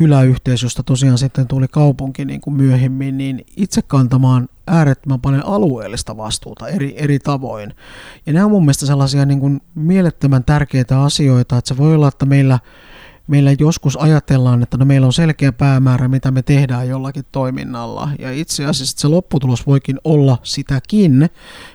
[0.00, 6.16] kyläyhteisö, josta tosiaan sitten tuli kaupunki niin kuin myöhemmin, niin itse kantamaan äärettömän paljon alueellista
[6.16, 7.74] vastuuta eri, eri tavoin.
[8.26, 12.08] Ja nämä on mun mielestä sellaisia niin kuin mielettömän tärkeitä asioita, että se voi olla,
[12.08, 12.58] että meillä
[13.26, 18.08] meillä joskus ajatellaan, että no meillä on selkeä päämäärä, mitä me tehdään jollakin toiminnalla.
[18.18, 21.30] Ja itse asiassa se lopputulos voikin olla sitäkin,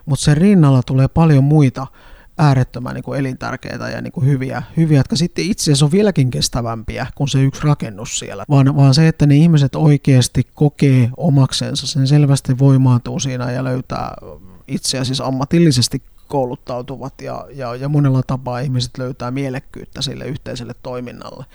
[0.06, 1.88] mutta sen rinnalla tulee paljon muita
[2.38, 6.32] äärettömän niin kuin elintärkeitä ja niin kuin hyviä, hyviä, jotka sitten itse asiassa on vieläkin
[6.32, 11.88] kestävämpiä kuin se yksi rakennus siellä, vaan, vaan se, että ne ihmiset oikeasti kokee omaksensa,
[11.88, 14.13] sen selvästi voimaantuu siinä ja löytää
[14.67, 21.45] itse asiassa ammatillisesti kouluttautuvat ja, ja, ja monella tapaa ihmiset löytää mielekkyyttä sille yhteiselle toiminnalle.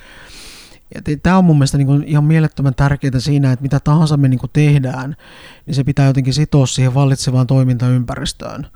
[0.95, 4.29] Ja tämä on mun mielestä niin kuin ihan mielettömän tärkeää siinä, että mitä tahansa me
[4.29, 5.17] niin kuin tehdään,
[5.67, 8.67] niin se pitää jotenkin sitoa siihen vallitsevaan toimintaympäristöön.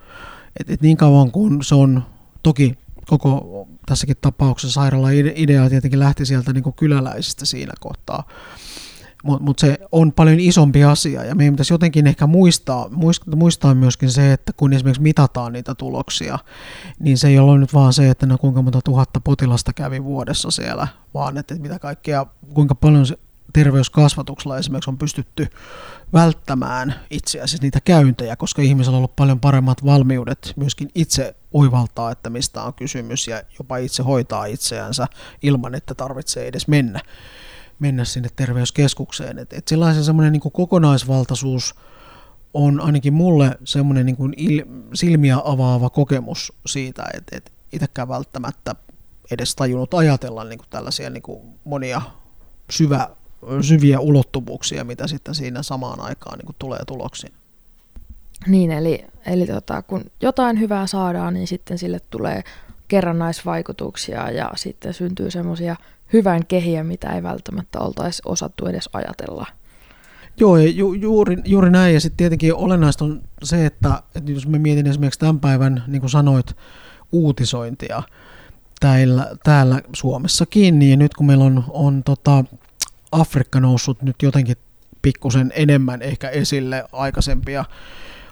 [0.60, 2.02] Et, et niin kauan kuin se on,
[2.42, 8.28] toki koko tässäkin tapauksessa sairaala idea tietenkin lähti sieltä niin kuin kyläläisistä siinä kohtaa,
[9.24, 11.24] mutta mut se on paljon isompi asia.
[11.24, 12.88] Ja meidän pitäisi jotenkin ehkä muistaa,
[13.36, 16.38] muistaa myöskin se, että kun esimerkiksi mitataan niitä tuloksia,
[16.98, 20.50] niin se ei ole nyt vaan se, että no kuinka monta tuhatta potilasta kävi vuodessa
[20.50, 23.18] siellä, vaan että mitä kaikkea, kuinka paljon se
[23.54, 25.46] terveyskasvatuksella esimerkiksi on pystytty
[26.12, 32.10] välttämään itse asiassa niitä käyntejä, koska ihmisellä on ollut paljon paremmat valmiudet myöskin itse oivaltaa,
[32.10, 35.06] että mistä on kysymys ja jopa itse hoitaa itseänsä
[35.42, 37.00] ilman, että tarvitsee edes mennä
[37.78, 39.38] mennä sinne terveyskeskukseen.
[39.38, 41.74] Et, et sellaisen semmoinen niin kokonaisvaltaisuus
[42.54, 44.62] on ainakin mulle semmoinen niin il,
[44.94, 48.74] silmiä avaava kokemus siitä, että et itsekään välttämättä
[49.30, 52.02] edes tajunnut ajatella niin kuin tällaisia niin kuin monia
[52.70, 53.08] syvä,
[53.61, 57.33] syviä ulottuvuuksia, mitä sitten siinä samaan aikaan niin kuin tulee tuloksiin.
[58.46, 62.44] Niin, eli, eli tota, kun jotain hyvää saadaan, niin sitten sille tulee
[62.88, 65.76] kerrannaisvaikutuksia ja sitten syntyy semmoisia
[66.12, 69.46] hyvän kehiä, mitä ei välttämättä oltaisi osattu edes ajatella.
[70.40, 71.94] Joo, ju, juuri, juuri näin.
[71.94, 76.00] Ja sitten tietenkin olennaista on se, että, että jos me mietin esimerkiksi tämän päivän, niin
[76.00, 76.57] kuin sanoit,
[77.12, 78.02] uutisointia
[78.80, 82.44] täällä, täällä Suomessakin, niin nyt kun meillä on, on tota,
[83.20, 84.57] Afrikka noussut nyt jotenkin
[85.03, 87.64] pikkusen enemmän ehkä esille aikaisempia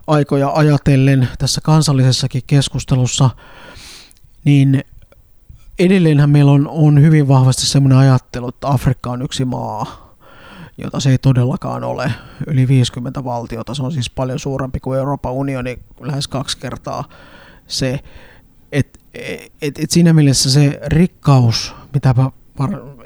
[0.06, 3.30] aikoja ajatellen tässä kansallisessakin keskustelussa,
[4.44, 4.84] niin
[5.78, 10.14] edelleenhän meillä on, on hyvin vahvasti semmoinen ajattelu, että Afrikka on yksi maa,
[10.78, 12.12] jota se ei todellakaan ole.
[12.46, 17.04] Yli 50 valtiota, se on siis paljon suurempi kuin Euroopan unioni, lähes kaksi kertaa
[17.66, 18.00] se.
[18.72, 19.00] Et,
[19.62, 22.14] et, et siinä mielessä se rikkaus, mitä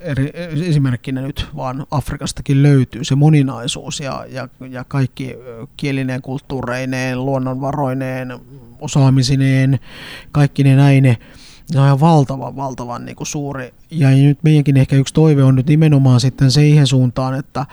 [0.01, 0.31] eri,
[0.69, 5.37] esimerkkinä nyt vaan Afrikastakin löytyy, se moninaisuus ja, ja, ja kaikki
[5.77, 8.39] kielinen, kulttuureineen, luonnonvaroineen,
[8.81, 9.81] osaamisineen,
[10.33, 11.17] kaikki ne näine,
[11.67, 13.75] se on ihan valtavan, valtavan niin kuin suuri.
[13.91, 17.67] Ja nyt meidänkin ehkä yksi toive on nyt nimenomaan sitten siihen suuntaan, että,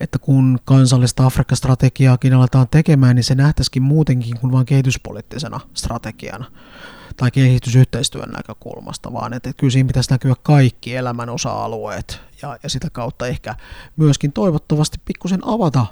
[0.00, 6.44] että kun kansallista Afrikka-strategiaakin aletaan tekemään, niin se nähtäisikin muutenkin kuin vain kehityspoliittisena strategiana
[7.16, 12.68] tai kehitysyhteistyön näkökulmasta, vaan että, että kyllä siinä pitäisi näkyä kaikki elämän osa-alueet ja, ja
[12.68, 13.54] sitä kautta ehkä
[13.96, 15.86] myöskin toivottavasti pikkusen avata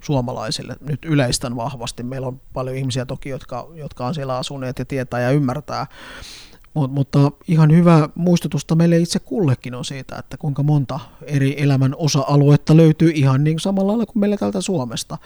[0.00, 0.76] suomalaisille.
[0.80, 2.02] Nyt yleistän vahvasti.
[2.02, 5.86] Meillä on paljon ihmisiä toki, jotka, jotka on siellä asuneet ja tietää ja ymmärtää
[6.74, 11.94] Mut, mutta ihan hyvä muistutusta meille itse kullekin on siitä, että kuinka monta eri elämän
[11.96, 15.18] osa-aluetta löytyy ihan niin samalla lailla kuin meillä täältä Suomesta.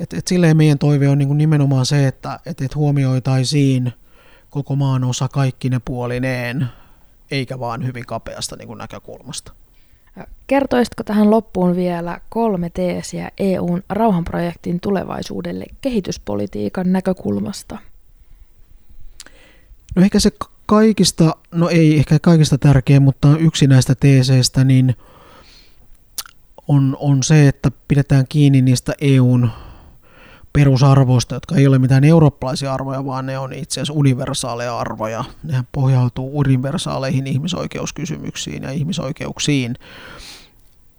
[0.00, 3.92] Et, et silleen meidän toive on niin nimenomaan se, että et, et huomioitaisiin
[4.50, 6.66] koko maan osa kaikki ne puolineen,
[7.30, 9.52] eikä vaan hyvin kapeasta niin kuin näkökulmasta.
[10.46, 17.78] Kertoisitko tähän loppuun vielä kolme teesiä EUn rauhanprojektin tulevaisuudelle kehityspolitiikan näkökulmasta?
[19.96, 20.30] No ehkä se
[20.66, 24.96] kaikista, no ei ehkä kaikista tärkeä, mutta yksi näistä teeseistä niin
[26.68, 29.50] on, on se, että pidetään kiinni niistä EUn
[30.52, 35.24] perusarvoista, jotka ei ole mitään eurooppalaisia arvoja, vaan ne on itse asiassa universaaleja arvoja.
[35.42, 39.74] Nehän pohjautuu universaaleihin ihmisoikeuskysymyksiin ja ihmisoikeuksiin.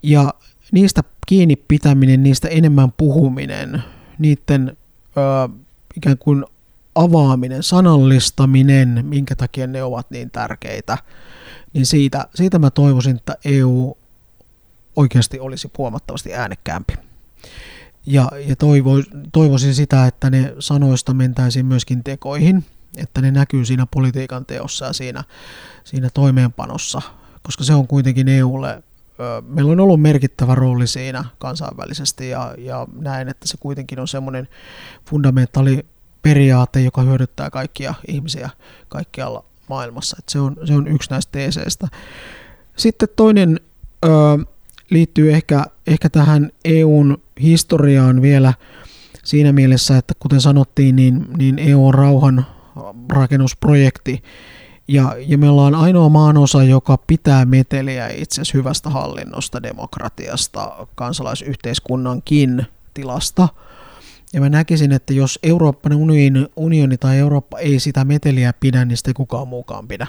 [0.03, 0.33] Ja
[0.71, 3.83] niistä kiinni pitäminen, niistä enemmän puhuminen,
[4.19, 4.77] niiden
[5.17, 5.49] ö,
[5.97, 6.45] ikään kuin
[6.95, 10.97] avaaminen, sanallistaminen, minkä takia ne ovat niin tärkeitä,
[11.73, 13.97] niin siitä, siitä mä toivoisin, että EU
[14.95, 17.10] oikeasti olisi huomattavasti äänekkäämpi.
[18.05, 18.91] Ja, ja toivo,
[19.33, 22.65] toivoisin sitä, että ne sanoista mentäisiin myöskin tekoihin,
[22.97, 25.23] että ne näkyy siinä politiikan teossa ja siinä,
[25.83, 27.01] siinä toimeenpanossa,
[27.43, 28.83] koska se on kuitenkin EUlle,
[29.47, 34.47] meillä on ollut merkittävä rooli siinä kansainvälisesti ja, ja näen, että se kuitenkin on semmoinen
[35.09, 35.85] fundamentaali
[36.21, 38.49] periaate, joka hyödyttää kaikkia ihmisiä
[38.89, 40.17] kaikkialla maailmassa.
[40.29, 41.87] Se, on, se on yksi näistä teeseistä.
[42.75, 43.59] Sitten toinen
[44.05, 44.09] ö,
[44.89, 48.53] liittyy ehkä, ehkä tähän EUn historiaan vielä
[49.23, 52.45] siinä mielessä, että kuten sanottiin, niin, niin EU on rauhan
[53.09, 54.23] rakennusprojekti,
[54.87, 62.65] ja, ja me ollaan ainoa maanosa, joka pitää meteliä itse asiassa hyvästä hallinnosta, demokratiasta, kansalaisyhteiskunnankin
[62.93, 63.49] tilasta.
[64.33, 68.97] Ja mä näkisin, että jos Euroopan unioni, unioni tai Eurooppa ei sitä meteliä pidä, niin
[68.97, 70.07] sitten kukaan muukaan pidä.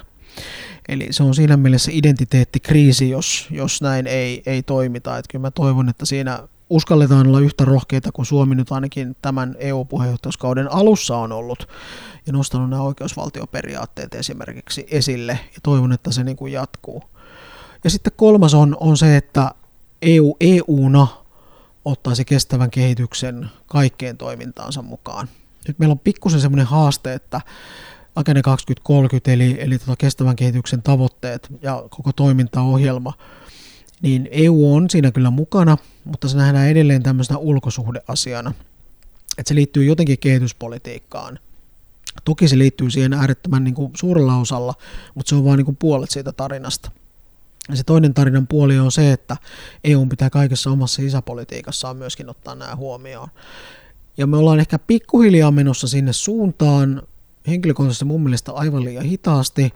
[0.88, 5.18] Eli se on siinä mielessä identiteettikriisi, jos, jos näin ei, ei toimita.
[5.18, 9.56] Että kyllä mä toivon, että siinä uskalletaan olla yhtä rohkeita kuin Suomi nyt ainakin tämän
[9.58, 11.68] EU-puheenjohtajuuskauden alussa on ollut
[12.26, 17.02] ja nostanut nämä oikeusvaltioperiaatteet esimerkiksi esille ja toivon, että se niin kuin jatkuu.
[17.84, 19.50] Ja sitten kolmas on, on se, että
[20.02, 21.06] EU EUna
[21.84, 25.28] ottaisi kestävän kehityksen kaikkeen toimintaansa mukaan.
[25.68, 27.40] Nyt meillä on pikkusen semmoinen haaste, että
[28.16, 33.12] Agenda 2030 eli, eli tota kestävän kehityksen tavoitteet ja koko toimintaohjelma,
[34.02, 38.54] niin EU on siinä kyllä mukana, mutta se nähdään edelleen tämmöisenä ulkosuhdeasiana.
[39.38, 41.38] Että se liittyy jotenkin kehityspolitiikkaan.
[42.24, 44.74] Toki se liittyy siihen äärettömän niin kuin suurella osalla,
[45.14, 46.90] mutta se on vain niin puolet siitä tarinasta.
[47.68, 49.36] Ja se toinen tarinan puoli on se, että
[49.84, 53.28] EU pitää kaikessa omassa sisäpolitiikassaan myöskin ottaa nämä huomioon.
[54.16, 57.02] Ja me ollaan ehkä pikkuhiljaa menossa sinne suuntaan,
[57.46, 59.72] henkilökohtaisesti mun mielestä aivan liian hitaasti,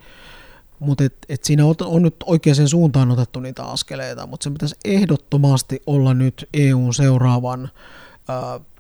[0.79, 4.77] mutta et, et siinä on, on nyt oikeaan suuntaan otettu niitä askeleita, mutta se pitäisi
[4.85, 7.71] ehdottomasti olla nyt EUn seuraavan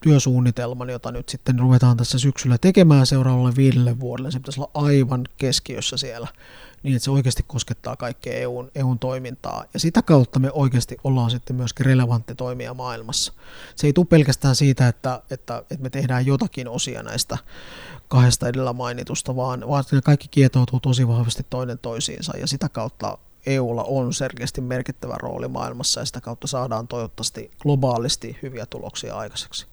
[0.02, 4.30] työsuunnitelman, jota nyt sitten ruvetaan tässä syksyllä tekemään seuraavalle viidelle vuodelle.
[4.30, 6.28] Se pitäisi olla aivan keskiössä siellä
[6.82, 9.64] niin, että se oikeasti koskettaa kaikkea EUn, EUn toimintaa.
[9.74, 13.32] Ja sitä kautta me oikeasti ollaan sitten myöskin relevantti toimija maailmassa.
[13.76, 17.38] Se ei tule pelkästään siitä, että, että, että me tehdään jotakin osia näistä
[18.08, 23.18] kahdesta edellä mainitusta, vaan, vaan ne kaikki kietoutuu tosi vahvasti toinen toisiinsa ja sitä kautta
[23.46, 29.66] EUlla on selkeästi merkittävä rooli maailmassa ja sitä kautta saadaan toivottavasti globaalisti hyviä tuloksia aikaiseksi.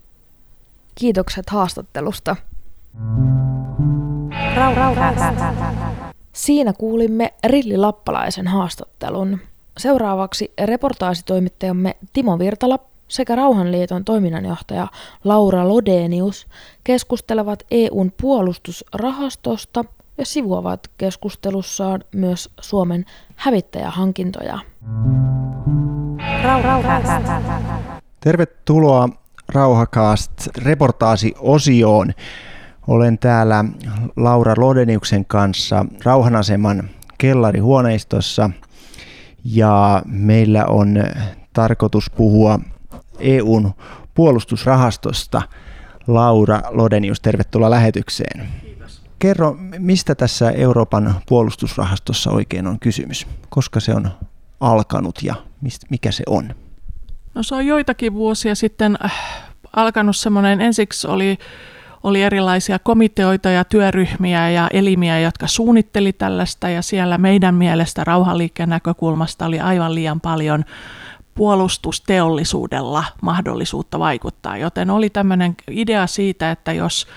[0.96, 2.36] Kiitokset haastattelusta.
[4.56, 5.16] Rau, rau, rau,
[6.34, 9.40] Siinä kuulimme Rilli Lappalaisen haastattelun.
[9.78, 14.88] Seuraavaksi reportaasitoimittajamme Timo Virtala sekä Rauhanliiton toiminnanjohtaja
[15.24, 16.48] Laura Lodenius
[16.84, 19.86] keskustelevat EUn puolustusrahastosta
[20.18, 24.60] ja sivuavat keskustelussaan myös Suomen hävittäjähankintoja.
[28.20, 29.10] Tervetuloa
[29.50, 32.14] Rauhakast reportaasi-osioon.
[32.88, 33.66] Olen täällä
[34.16, 38.50] Laura Lodeniuksen kanssa Rauhanaseman kellarihuoneistossa
[39.46, 41.04] ja meillä on
[41.54, 42.60] tarkoitus puhua
[43.20, 43.74] EUn
[44.14, 45.42] puolustusrahastosta.
[46.08, 48.63] Laura Lodenius, tervetuloa lähetykseen.
[49.24, 53.28] Kerro, mistä tässä Euroopan puolustusrahastossa oikein on kysymys?
[53.50, 54.10] Koska se on
[54.60, 55.36] alkanut ja
[55.90, 56.56] mikä se on?
[57.36, 59.14] No se on joitakin vuosia sitten äh,
[59.76, 61.38] alkanut semmoinen, ensiksi oli
[62.04, 68.70] oli erilaisia komiteoita ja työryhmiä ja elimiä, jotka suunnitteli tällaista ja siellä meidän mielestä rauhanliikkeen
[68.70, 70.66] näkökulmasta oli aivan liian paljon
[71.36, 77.08] puolustusteollisuudella mahdollisuutta vaikuttaa, joten oli tämmöinen idea siitä, että jos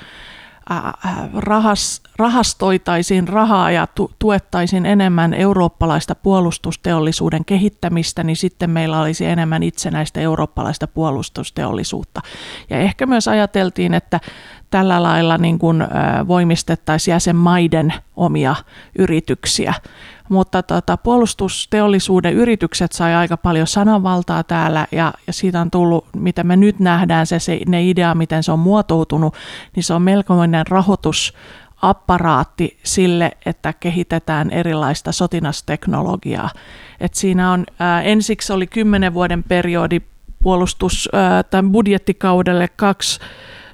[1.35, 3.89] rahas, rahastoitaisiin rahaa ja
[4.19, 12.21] tuettaisiin enemmän eurooppalaista puolustusteollisuuden kehittämistä, niin sitten meillä olisi enemmän itsenäistä eurooppalaista puolustusteollisuutta.
[12.71, 14.21] Ja ehkä myös ajateltiin, että
[14.71, 15.85] tällä lailla niin kuin
[16.29, 18.55] voimistettaisiin jäsenmaiden omia
[18.99, 19.75] yrityksiä.
[20.29, 26.45] Mutta tota, puolustusteollisuuden yritykset sai aika paljon sananvaltaa täällä ja, ja siitä on tullut, mitä
[26.45, 29.35] me nyt nähdään, se, se, ne idea, miten se on muotoutunut,
[29.77, 31.35] niin se on melkoinen rahoitus
[31.83, 36.51] apparaatti sille, että kehitetään erilaista sotinasteknologiaa.
[37.01, 40.01] Et siinä on, ää, ensiksi oli kymmenen vuoden periodi
[40.43, 43.21] puolustus ää, tämän budjettikaudelle kaksi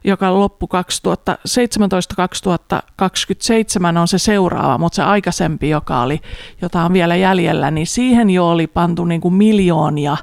[0.04, 0.68] joka loppu
[3.94, 6.20] 2017-2027 on se seuraava, mutta se aikaisempi, joka oli,
[6.62, 10.16] jota on vielä jäljellä, niin siihen jo oli pantu niin kuin miljoonia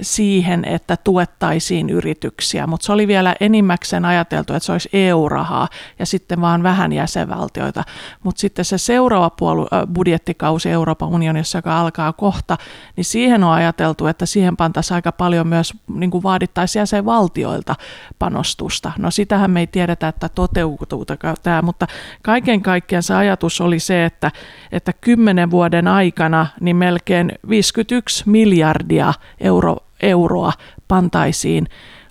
[0.00, 5.68] siihen, että tuettaisiin yrityksiä, mutta se oli vielä enimmäkseen ajateltu, että se olisi EU-rahaa
[5.98, 7.84] ja sitten vaan vähän jäsenvaltioita.
[8.22, 12.56] Mutta sitten se seuraava puolu- budjettikausi Euroopan unionissa, joka alkaa kohta,
[12.96, 17.74] niin siihen on ajateltu, että siihen pantaisiin aika paljon myös niin kuin vaadittaisiin jäsenvaltioilta
[18.18, 18.92] panostusta.
[18.98, 21.04] No sitähän me ei tiedetä, että toteutuu
[21.42, 21.86] tämä, mutta
[22.22, 24.30] kaiken kaikkiaan se ajatus oli se, että,
[24.72, 30.52] että kymmenen vuoden aikana niin melkein 51 miljardia euroa euroa
[30.88, 31.66] pantaisiin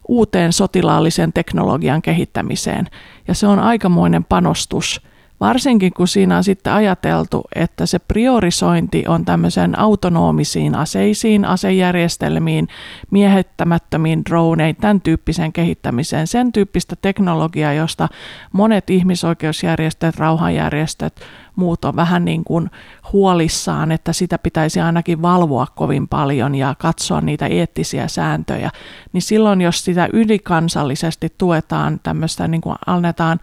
[0.07, 2.87] uuteen sotilaallisen teknologian kehittämiseen.
[3.27, 5.01] Ja se on aikamoinen panostus,
[5.39, 12.67] varsinkin kun siinä on sitten ajateltu, että se priorisointi on tämmöisen autonomisiin aseisiin, asejärjestelmiin,
[13.11, 18.07] miehittämättömiin droneihin, tämän tyyppiseen kehittämiseen, sen tyyppistä teknologiaa, josta
[18.51, 21.21] monet ihmisoikeusjärjestöt, rauhanjärjestöt,
[21.55, 22.69] muut on vähän niin kuin
[23.13, 28.71] huolissaan, että sitä pitäisi ainakin valvoa kovin paljon ja katsoa niitä eettisiä sääntöjä,
[29.13, 33.39] niin silloin jos sitä ylikansallisesti tuetaan tämmöistä, niin kuin annetaan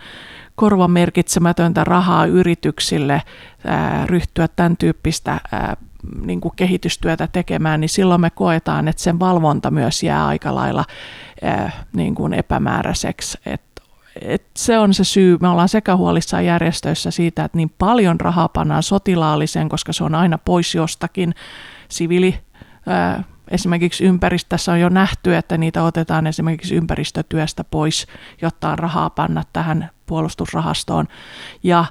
[0.55, 3.23] korvamerkitsemätöntä rahaa yrityksille
[4.07, 5.41] ryhtyä tämän tyyppistä
[6.27, 10.85] niin kuin kehitystyötä tekemään, niin silloin me koetaan, että sen valvonta myös jää aika lailla
[11.97, 13.39] niin kuin epämääräiseksi.
[13.47, 13.63] Et
[14.21, 15.39] et se on se syy.
[15.41, 20.15] Me ollaan sekä huolissaan järjestöissä siitä, että niin paljon rahaa pannaan sotilaalliseen, koska se on
[20.15, 21.35] aina pois jostakin
[21.89, 22.39] siviili
[23.53, 28.07] esimerkiksi ympäristössä on jo nähty, että niitä otetaan esimerkiksi ympäristötyöstä pois,
[28.43, 31.09] jotta on rahaa panna tähän puolustusrahastoon.
[31.63, 31.85] Ja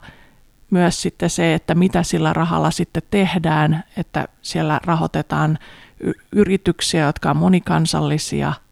[0.69, 5.59] myös sitten se, että mitä sillä rahalla sitten tehdään, että siellä rahoitetaan
[6.31, 8.53] yrityksiä, jotka on monikansallisia–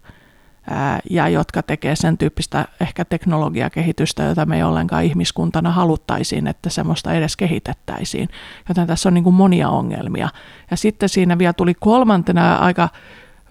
[1.10, 7.14] ja jotka tekee sen tyyppistä ehkä teknologiakehitystä, jota me ei ollenkaan ihmiskuntana haluttaisiin, että semmoista
[7.14, 8.30] edes kehitettäisiin.
[8.70, 10.30] Joten tässä on niin monia ongelmia.
[10.72, 12.90] Ja sitten siinä vielä tuli kolmantena aika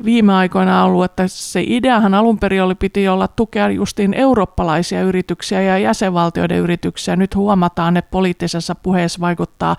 [0.05, 5.62] viime aikoina ollut, että se ideahan alun perin oli, piti olla tukea justiin eurooppalaisia yrityksiä
[5.62, 7.16] ja jäsenvaltioiden yrityksiä.
[7.16, 9.77] Nyt huomataan, että poliittisessa puheessa vaikuttaa,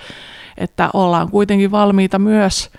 [0.58, 2.72] että ollaan kuitenkin valmiita myös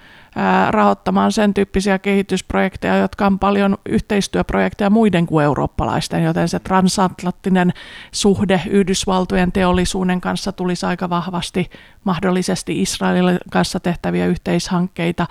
[0.70, 7.72] rahoittamaan sen tyyppisiä kehitysprojekteja, jotka on paljon yhteistyöprojekteja muiden kuin eurooppalaisten, joten se transatlanttinen
[8.12, 11.70] suhde Yhdysvaltojen teollisuuden kanssa tulisi aika vahvasti,
[12.04, 15.26] mahdollisesti Israelin kanssa tehtäviä yhteishankkeita.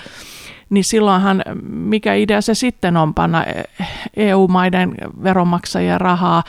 [0.69, 3.45] Niin silloinhan mikä idea se sitten on panna
[4.15, 6.43] EU-maiden veronmaksajien rahaa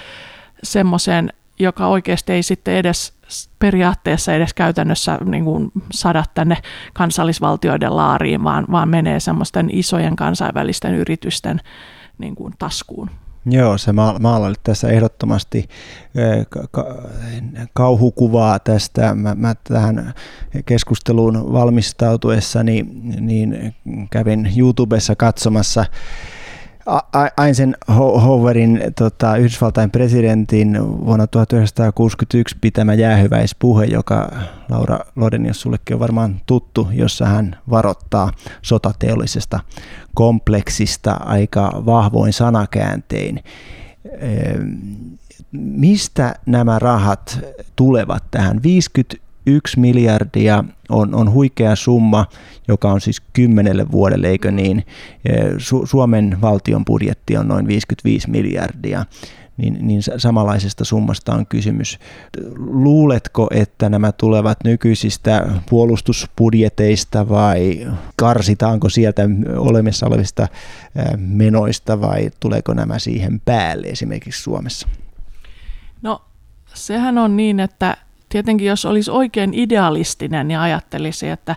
[0.63, 3.13] semmoiseen, joka oikeasti ei sitten edes
[3.59, 6.57] periaatteessa edes käytännössä niin kuin sada tänne
[6.93, 11.61] kansallisvaltioiden laariin, vaan, vaan menee semmoisten isojen kansainvälisten yritysten
[12.19, 13.11] niin kuin taskuun.
[13.47, 15.69] Joo, se maalaili tässä ehdottomasti
[17.73, 19.15] kauhukuvaa tästä.
[19.15, 20.15] Mä, mä tähän
[20.67, 22.87] keskusteluun valmistautuessani
[23.21, 23.75] niin
[24.11, 25.85] kävin YouTubessa katsomassa
[27.47, 34.29] Eisenhowerin tota, Yhdysvaltain presidentin vuonna 1961 pitämä jäähyväispuhe, joka
[34.69, 38.33] Laura Lodenius sullekin on varmaan tuttu, jossa hän varoittaa
[38.63, 39.61] sotateollisesta
[40.15, 43.45] kompleksista aika vahvoin sanakääntein.
[45.53, 47.41] Mistä nämä rahat
[47.77, 48.63] tulevat tähän?
[48.63, 52.27] 50 1 miljardia on, on huikea summa,
[52.69, 54.87] joka on siis kymmenelle vuodelle, eikö niin?
[55.57, 59.05] Su- Suomen valtion budjetti on noin 55 miljardia.
[59.57, 61.99] Niin, niin samanlaisesta summasta on kysymys.
[62.57, 69.23] Luuletko, että nämä tulevat nykyisistä puolustusbudjeteista vai karsitaanko sieltä
[69.57, 70.49] olemassa olevista
[71.17, 74.89] menoista vai tuleeko nämä siihen päälle esimerkiksi Suomessa?
[76.03, 76.23] No
[76.75, 77.97] sehän on niin, että
[78.31, 81.57] tietenkin jos olisi oikein idealistinen ja ajattelisi, että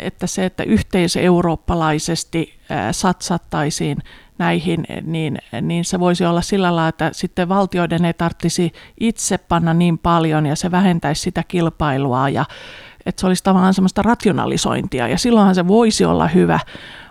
[0.00, 2.54] että se, että yhteiseurooppalaisesti
[2.92, 3.98] satsattaisiin
[4.38, 9.74] näihin, niin, niin se voisi olla sillä lailla, että sitten valtioiden ei tarvitsisi itse panna
[9.74, 12.44] niin paljon ja se vähentäisi sitä kilpailua ja
[13.06, 16.60] että se olisi tavallaan semmoista rationalisointia ja silloinhan se voisi olla hyvä,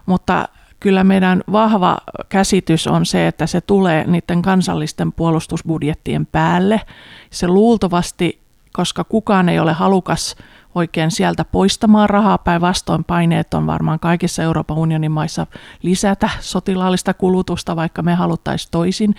[0.06, 0.48] mutta
[0.80, 1.98] kyllä meidän vahva
[2.30, 6.82] käsitys on se, että se tulee niiden kansallisten puolustusbudjettien päälle.
[7.30, 8.40] Se luultavasti,
[8.74, 10.36] koska kukaan ei ole halukas
[10.76, 12.38] oikein sieltä poistamaan rahaa.
[12.38, 15.48] Päinvastoin paineet on varmaan kaikissa Euroopan unionin maissa
[15.82, 19.16] lisätä sotilaallista kulutusta, vaikka me haluttaisiin toisin.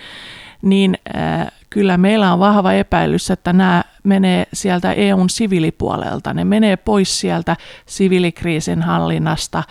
[0.61, 6.33] Niin äh, kyllä meillä on vahva epäilys, että nämä menee sieltä EUn siviilipuolelta.
[6.33, 9.63] Ne menee pois sieltä siviilikriisin hallinnasta,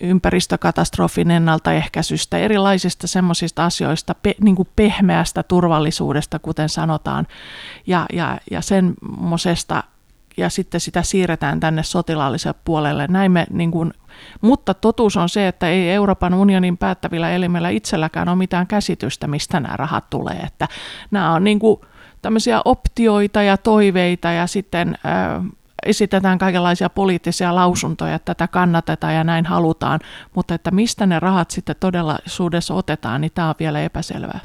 [0.00, 7.26] ympäristökatastrofin ennaltaehkäisystä, erilaisista semmoisista asioista, pe, niin kuin pehmeästä turvallisuudesta, kuten sanotaan,
[7.86, 9.82] ja, ja, ja semmoisesta
[10.36, 13.06] ja sitten sitä siirretään tänne sotilaalliselle puolelle.
[13.06, 13.94] Näin me, niin kuin,
[14.40, 19.60] mutta totuus on se, että ei Euroopan unionin päättävillä elimellä itselläkään ole mitään käsitystä, mistä
[19.60, 20.36] nämä rahat tulee.
[20.36, 20.68] Että
[21.10, 21.80] nämä on niin kuin
[22.22, 25.44] tämmöisiä optioita ja toiveita ja sitten äh,
[25.88, 30.00] esitetään kaikenlaisia poliittisia lausuntoja, että tätä kannatetaan ja näin halutaan,
[30.34, 34.40] mutta että mistä ne rahat sitten todellisuudessa otetaan, niin tämä on vielä epäselvää.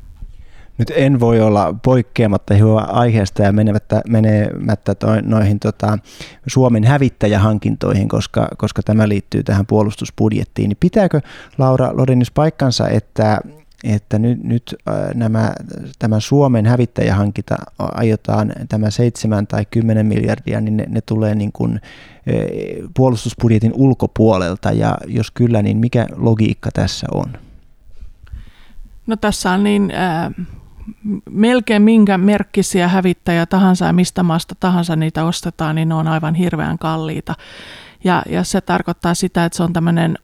[0.78, 5.98] Nyt en voi olla poikkeamatta hyvä aiheesta ja menemättä, menemättä toi, noihin tota,
[6.48, 10.70] Suomen hävittäjähankintoihin, koska, koska tämä liittyy tähän puolustusbudjettiin.
[10.70, 11.22] Niin pitääkö
[11.58, 13.42] Laura Lodenius paikkansa, että,
[13.84, 15.54] että nyt, nyt äh, nämä,
[16.00, 21.80] tämä Suomen hävittäjähankinta aiotaan tämä 7 tai 10 miljardia, niin ne, ne tulee niin kuin,
[22.94, 27.34] puolustusbudjetin ulkopuolelta ja jos kyllä, niin mikä logiikka tässä on?
[29.08, 30.46] No tässä on niin äh,
[31.30, 36.36] melkein minkä merkkisiä hävittäjä tahansa ja mistä maasta tahansa niitä ostetaan, niin ne on aivan
[36.36, 37.36] hirveän kalliita.
[38.04, 40.18] Ja, ja se tarkoittaa sitä, että se on tämmöinen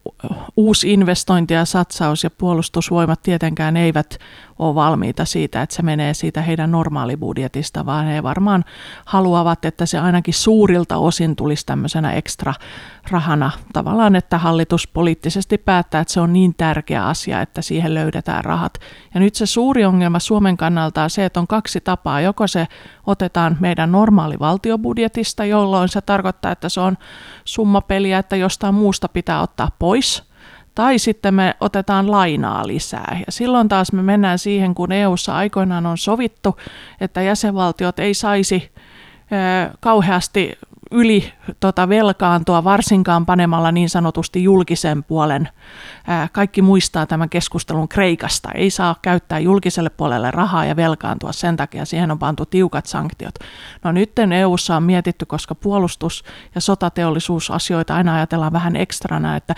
[0.58, 4.20] uusi investointi ja satsaus ja puolustusvoimat tietenkään eivät
[4.60, 8.66] ole valmiita siitä, että se menee siitä heidän normaalibudjetista, vaan he varmaan
[9.06, 12.54] haluavat, että se ainakin suurilta osin tulisi tämmöisenä ekstra
[13.12, 18.44] rahana tavallaan, että hallitus poliittisesti päättää, että se on niin tärkeä asia, että siihen löydetään
[18.44, 18.74] rahat.
[19.14, 22.22] Ja nyt se suuri ongelma Suomen kannalta on se, että on kaksi tapaa.
[22.22, 22.68] Joko se
[23.08, 26.98] otetaan meidän normaali valtiobudjetista, jolloin se tarkoittaa, että se on
[27.46, 30.24] summapeliä, että jostain muusta pitää ottaa pois–
[30.80, 33.20] tai sitten me otetaan lainaa lisää.
[33.26, 36.58] Ja silloin taas me mennään siihen, kun EU:ssa aikoinaan on sovittu,
[37.02, 38.72] että jäsenvaltiot ei saisi
[39.80, 40.58] kauheasti
[40.92, 45.50] yli tota velkaantua, varsinkaan panemalla niin sanotusti julkisen puolen.
[46.32, 48.52] Kaikki muistaa tämän keskustelun Kreikasta.
[48.52, 51.86] Ei saa käyttää julkiselle puolelle rahaa ja velkaantua sen takia.
[51.86, 53.36] Siihen on pantu tiukat sanktiot.
[53.84, 56.24] No nyt EU:ssa on mietitty, koska puolustus-
[56.56, 59.56] ja sotateollisuusasioita aina ajatellaan vähän ekstrana, että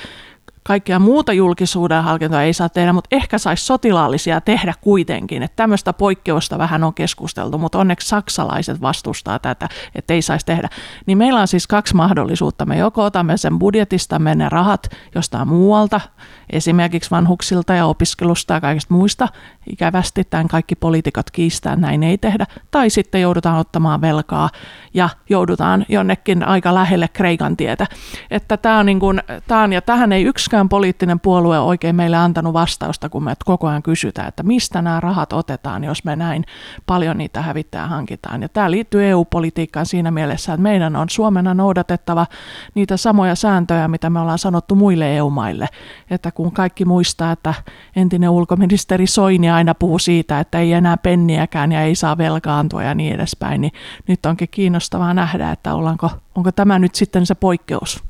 [0.64, 5.44] kaikkea muuta julkisuuden hankintoa ei saa tehdä, mutta ehkä saisi sotilaallisia tehdä kuitenkin.
[5.44, 10.70] Että tämmöistä poikkeusta vähän on keskusteltu, mutta onneksi saksalaiset vastustaa tätä, että ei saisi tehdä.
[11.06, 12.66] Niin meillä on siis kaksi mahdollisuutta.
[12.66, 16.02] Me joko otamme sen budjetistamme ne rahat jostain muualta,
[16.50, 19.28] esimerkiksi vanhuksilta ja opiskelusta ja kaikista muista.
[19.72, 22.46] Ikävästi tämän kaikki poliitikot kiistää, näin ei tehdä.
[22.72, 24.50] Tai sitten joudutaan ottamaan velkaa
[24.94, 27.88] ja joudutaan jonnekin aika lähelle Kreikan tietä.
[28.32, 32.18] Että tämä on, niin kuin, tämä on ja tähän ei yksikään poliittinen puolue oikein meille
[32.18, 36.44] antanut vastausta, kun me koko ajan kysytään, että mistä nämä rahat otetaan, jos me näin
[36.86, 38.42] paljon niitä hävittää hankitaan.
[38.42, 42.28] Ja tämä liittyy EU-politiikkaan siinä mielessä, että meidän on Suomena noudatettava
[42.76, 45.68] niitä samoja sääntöjä, mitä me ollaan sanottu muille EU-maille.
[46.10, 47.54] Että kun kaikki muistaa, että
[47.96, 52.96] entinen ulkoministeri Soini aina puhuu siitä, että ei enää penniäkään ja ei saa velkaantua ja
[52.96, 53.74] niin edespäin, niin
[54.08, 58.04] nyt onkin kiinnostavaa nähdä, että ollaanko, onko tämä nyt sitten se poikkeus.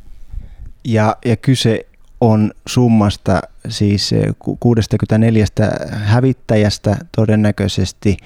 [0.84, 1.91] Ja, ja kyse
[2.22, 4.12] on summasta siis
[4.60, 5.46] 64
[5.92, 8.18] hävittäjästä todennäköisesti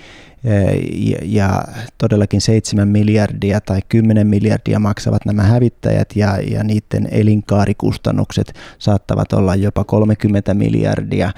[1.21, 1.63] ja
[1.97, 9.55] todellakin 7 miljardia tai 10 miljardia maksavat nämä hävittäjät ja, ja niiden elinkaarikustannukset saattavat olla
[9.55, 11.31] jopa 30 miljardia.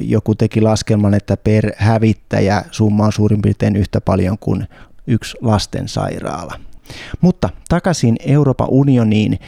[0.00, 4.68] Joku teki laskelman, että per hävittäjä summa on suurin piirtein yhtä paljon kuin
[5.06, 6.60] yksi lastensairaala.
[7.20, 9.38] Mutta takaisin Euroopan unioniin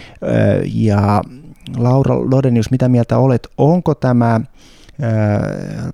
[0.75, 1.23] ja
[1.77, 3.49] Laura Lodenius, mitä mieltä olet?
[3.59, 4.41] Onko tämä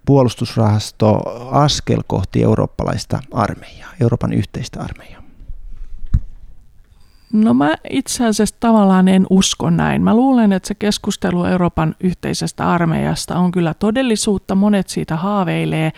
[0.06, 5.22] puolustusrahasto askel kohti eurooppalaista armeijaa, Euroopan yhteistä armeijaa?
[7.32, 10.02] No mä itse asiassa tavallaan en usko näin.
[10.02, 14.54] Mä luulen, että se keskustelu Euroopan yhteisestä armeijasta on kyllä todellisuutta.
[14.54, 15.92] Monet siitä haaveilee,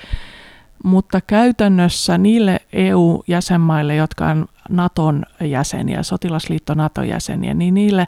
[0.84, 8.06] mutta käytännössä niille EU-jäsenmaille, jotka on Naton jäseniä, sotilasliitto Naton jäseniä, niin niille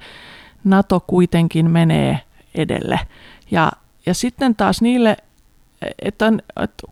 [0.64, 2.20] NATO kuitenkin menee
[2.54, 3.00] edelle.
[3.50, 3.72] Ja,
[4.06, 5.16] ja sitten taas niille,
[6.02, 6.40] että on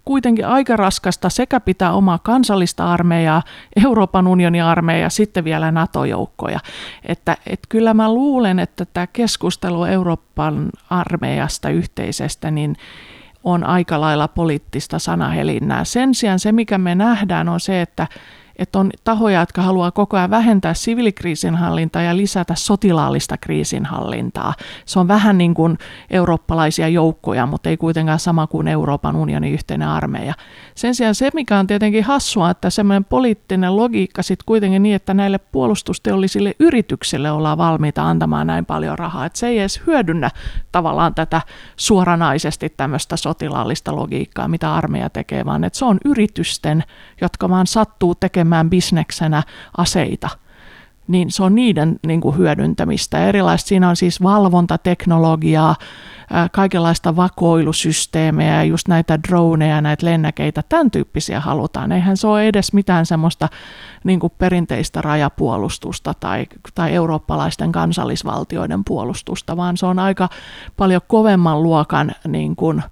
[0.05, 3.43] kuitenkin aika raskasta sekä pitää omaa kansallista armeijaa,
[3.85, 6.61] Euroopan unionin armeijaa, sitten vielä NATO-joukkoja.
[7.09, 12.77] Että, että kyllä mä luulen, että tämä keskustelu Euroopan armeijasta yhteisestä, niin
[13.45, 15.85] on aika lailla poliittista sanahelinnää.
[15.85, 18.07] Sen sijaan se, mikä me nähdään, on se, että
[18.61, 24.55] että on tahoja, jotka haluaa koko ajan vähentää siviilikriisinhallintaa ja lisätä sotilaallista kriisinhallintaa.
[24.87, 25.79] Se on vähän niin kuin
[26.11, 30.35] eurooppalaisia joukkoja, mutta ei kuitenkaan sama kuin Euroopan unionin yhteinen armeija.
[30.75, 35.15] Sen sijaan se, mikä on tietenkin hassua, että semmoinen poliittinen logiikka sitten kuitenkin niin, että
[35.15, 40.31] näille puolustusteollisille yrityksille ollaan valmiita antamaan näin paljon rahaa, että se ei edes hyödynnä
[40.73, 41.43] tavallaan tätä
[41.77, 46.85] suoranaisesti tämmöistä sotilaallista logiikkaa, mitä armeija tekee, vaan että se on yritysten,
[47.21, 49.42] jotka vaan sattuu tekemään tekemään bisneksenä
[49.76, 50.28] aseita,
[51.09, 53.28] niin se on niiden niin kuin hyödyntämistä.
[53.28, 55.76] Erilaista siinä on siis valvontateknologiaa,
[56.53, 61.92] kaikenlaista vakoilusysteemejä just näitä droneja, näitä lennäkeitä, tämän tyyppisiä halutaan.
[61.92, 63.48] Eihän se ole edes mitään semmoista
[64.05, 70.28] niin kuin perinteistä rajapuolustusta tai, tai eurooppalaisten kansallisvaltioiden puolustusta, vaan se on aika
[70.76, 72.82] paljon kovemman luokan niin kuin,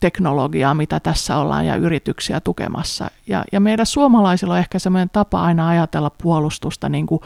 [0.00, 3.10] teknologiaa, mitä tässä ollaan, ja yrityksiä tukemassa.
[3.26, 7.20] Ja, ja meidän suomalaisilla on ehkä semmoinen tapa aina ajatella puolustusta niin kuin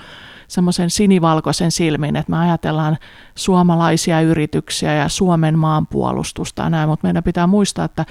[0.49, 2.97] semmoisen sinivalkoisen silmin, että me ajatellaan
[3.35, 8.05] suomalaisia yrityksiä ja Suomen maanpuolustusta ja näin, mutta meidän pitää muistaa, että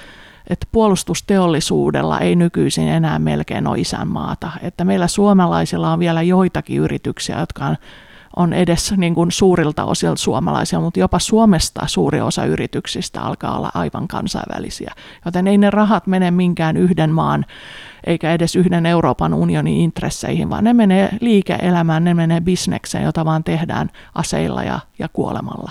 [0.50, 4.50] että puolustusteollisuudella ei nykyisin enää melkein ole isänmaata.
[4.62, 7.76] Että meillä suomalaisilla on vielä joitakin yrityksiä, jotka on
[8.36, 13.70] on edes niin kuin suurilta osilta suomalaisia, mutta jopa Suomesta suuri osa yrityksistä alkaa olla
[13.74, 14.94] aivan kansainvälisiä.
[15.24, 17.44] Joten ei ne rahat mene minkään yhden maan
[18.06, 23.44] eikä edes yhden Euroopan unionin intresseihin, vaan ne menee liike-elämään, ne menee bisnekseen, jota vaan
[23.44, 25.70] tehdään aseilla ja, ja kuolemalla.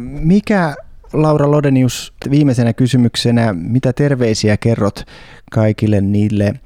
[0.00, 0.76] Mikä
[1.12, 5.04] Laura Lodenius, viimeisenä kysymyksenä, mitä terveisiä kerrot
[5.50, 6.60] kaikille niille eh,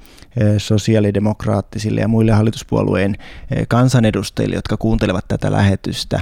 [0.57, 3.15] sosiaalidemokraattisille ja muille hallituspuolueen
[3.51, 6.19] eh, kansanedustajille, jotka kuuntelevat tätä lähetystä.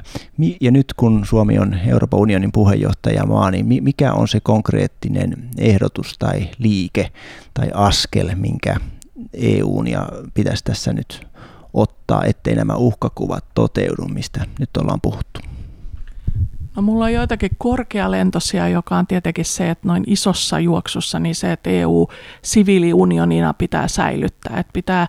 [0.62, 6.50] Ja nyt kun Suomi on Euroopan unionin puheenjohtajamaa, niin mikä on se konkreettinen ehdotus tai
[6.58, 7.12] liike
[7.54, 8.76] tai askel, minkä
[9.34, 11.28] EUn ja pitäisi tässä nyt
[11.74, 15.51] ottaa, ettei nämä uhkakuvat toteudu, mistä nyt ollaan puhuttu?
[16.76, 21.52] No mulla on joitakin korkealentoisia, joka on tietenkin se, että noin isossa juoksussa, niin se,
[21.52, 22.08] että EU
[22.42, 24.60] siviiliunionina pitää säilyttää.
[24.60, 25.08] Että pitää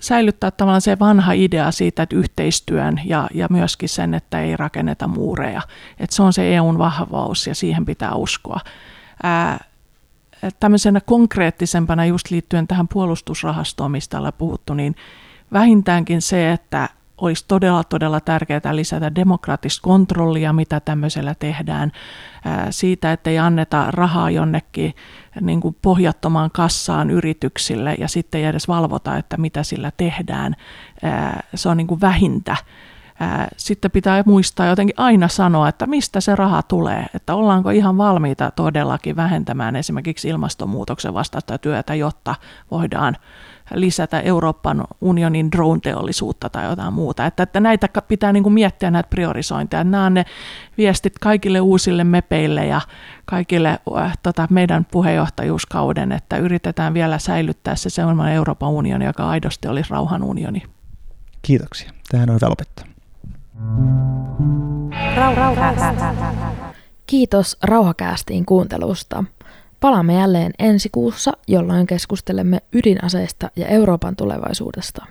[0.00, 5.08] säilyttää tavallaan se vanha idea siitä, että yhteistyön ja, ja myöskin sen, että ei rakenneta
[5.08, 5.62] muureja.
[5.98, 8.60] Että se on se EUn vahvaus ja siihen pitää uskoa.
[9.22, 9.64] Ää,
[10.60, 14.96] tämmöisenä konkreettisempana just liittyen tähän puolustusrahastoon, mistä ollaan puhuttu, niin
[15.52, 16.88] vähintäänkin se, että
[17.20, 21.92] olisi todella, todella tärkeää lisätä demokraattista kontrollia, mitä tämmöisellä tehdään,
[22.70, 24.94] siitä, että ei anneta rahaa jonnekin
[25.40, 30.56] niin kuin pohjattomaan kassaan yrityksille ja sitten ei edes valvota, että mitä sillä tehdään.
[31.54, 32.56] Se on niin kuin vähintä.
[33.56, 38.50] Sitten pitää muistaa jotenkin aina sanoa, että mistä se raha tulee, että ollaanko ihan valmiita
[38.50, 42.34] todellakin vähentämään esimerkiksi ilmastonmuutoksen vastaista työtä, jotta
[42.70, 43.16] voidaan
[43.74, 47.26] lisätä Euroopan unionin drone-teollisuutta tai jotain muuta.
[47.26, 49.84] Että, että näitä pitää niin kuin miettiä näitä priorisointeja.
[49.84, 50.24] Nämä on ne
[50.78, 52.80] viestit kaikille uusille mepeille ja
[53.24, 59.68] kaikille äh, tota, meidän puheenjohtajuuskauden, että yritetään vielä säilyttää se sellainen Euroopan unioni, joka aidosti
[59.68, 60.62] olisi rauhan unioni.
[61.42, 61.92] Kiitoksia.
[62.10, 62.84] Tähän on hyvä lopettaa.
[67.06, 69.24] Kiitos Rauhakäästiin kuuntelusta.
[69.80, 75.06] Palaamme jälleen ensi kuussa, jolloin keskustelemme ydinaseista ja Euroopan tulevaisuudesta.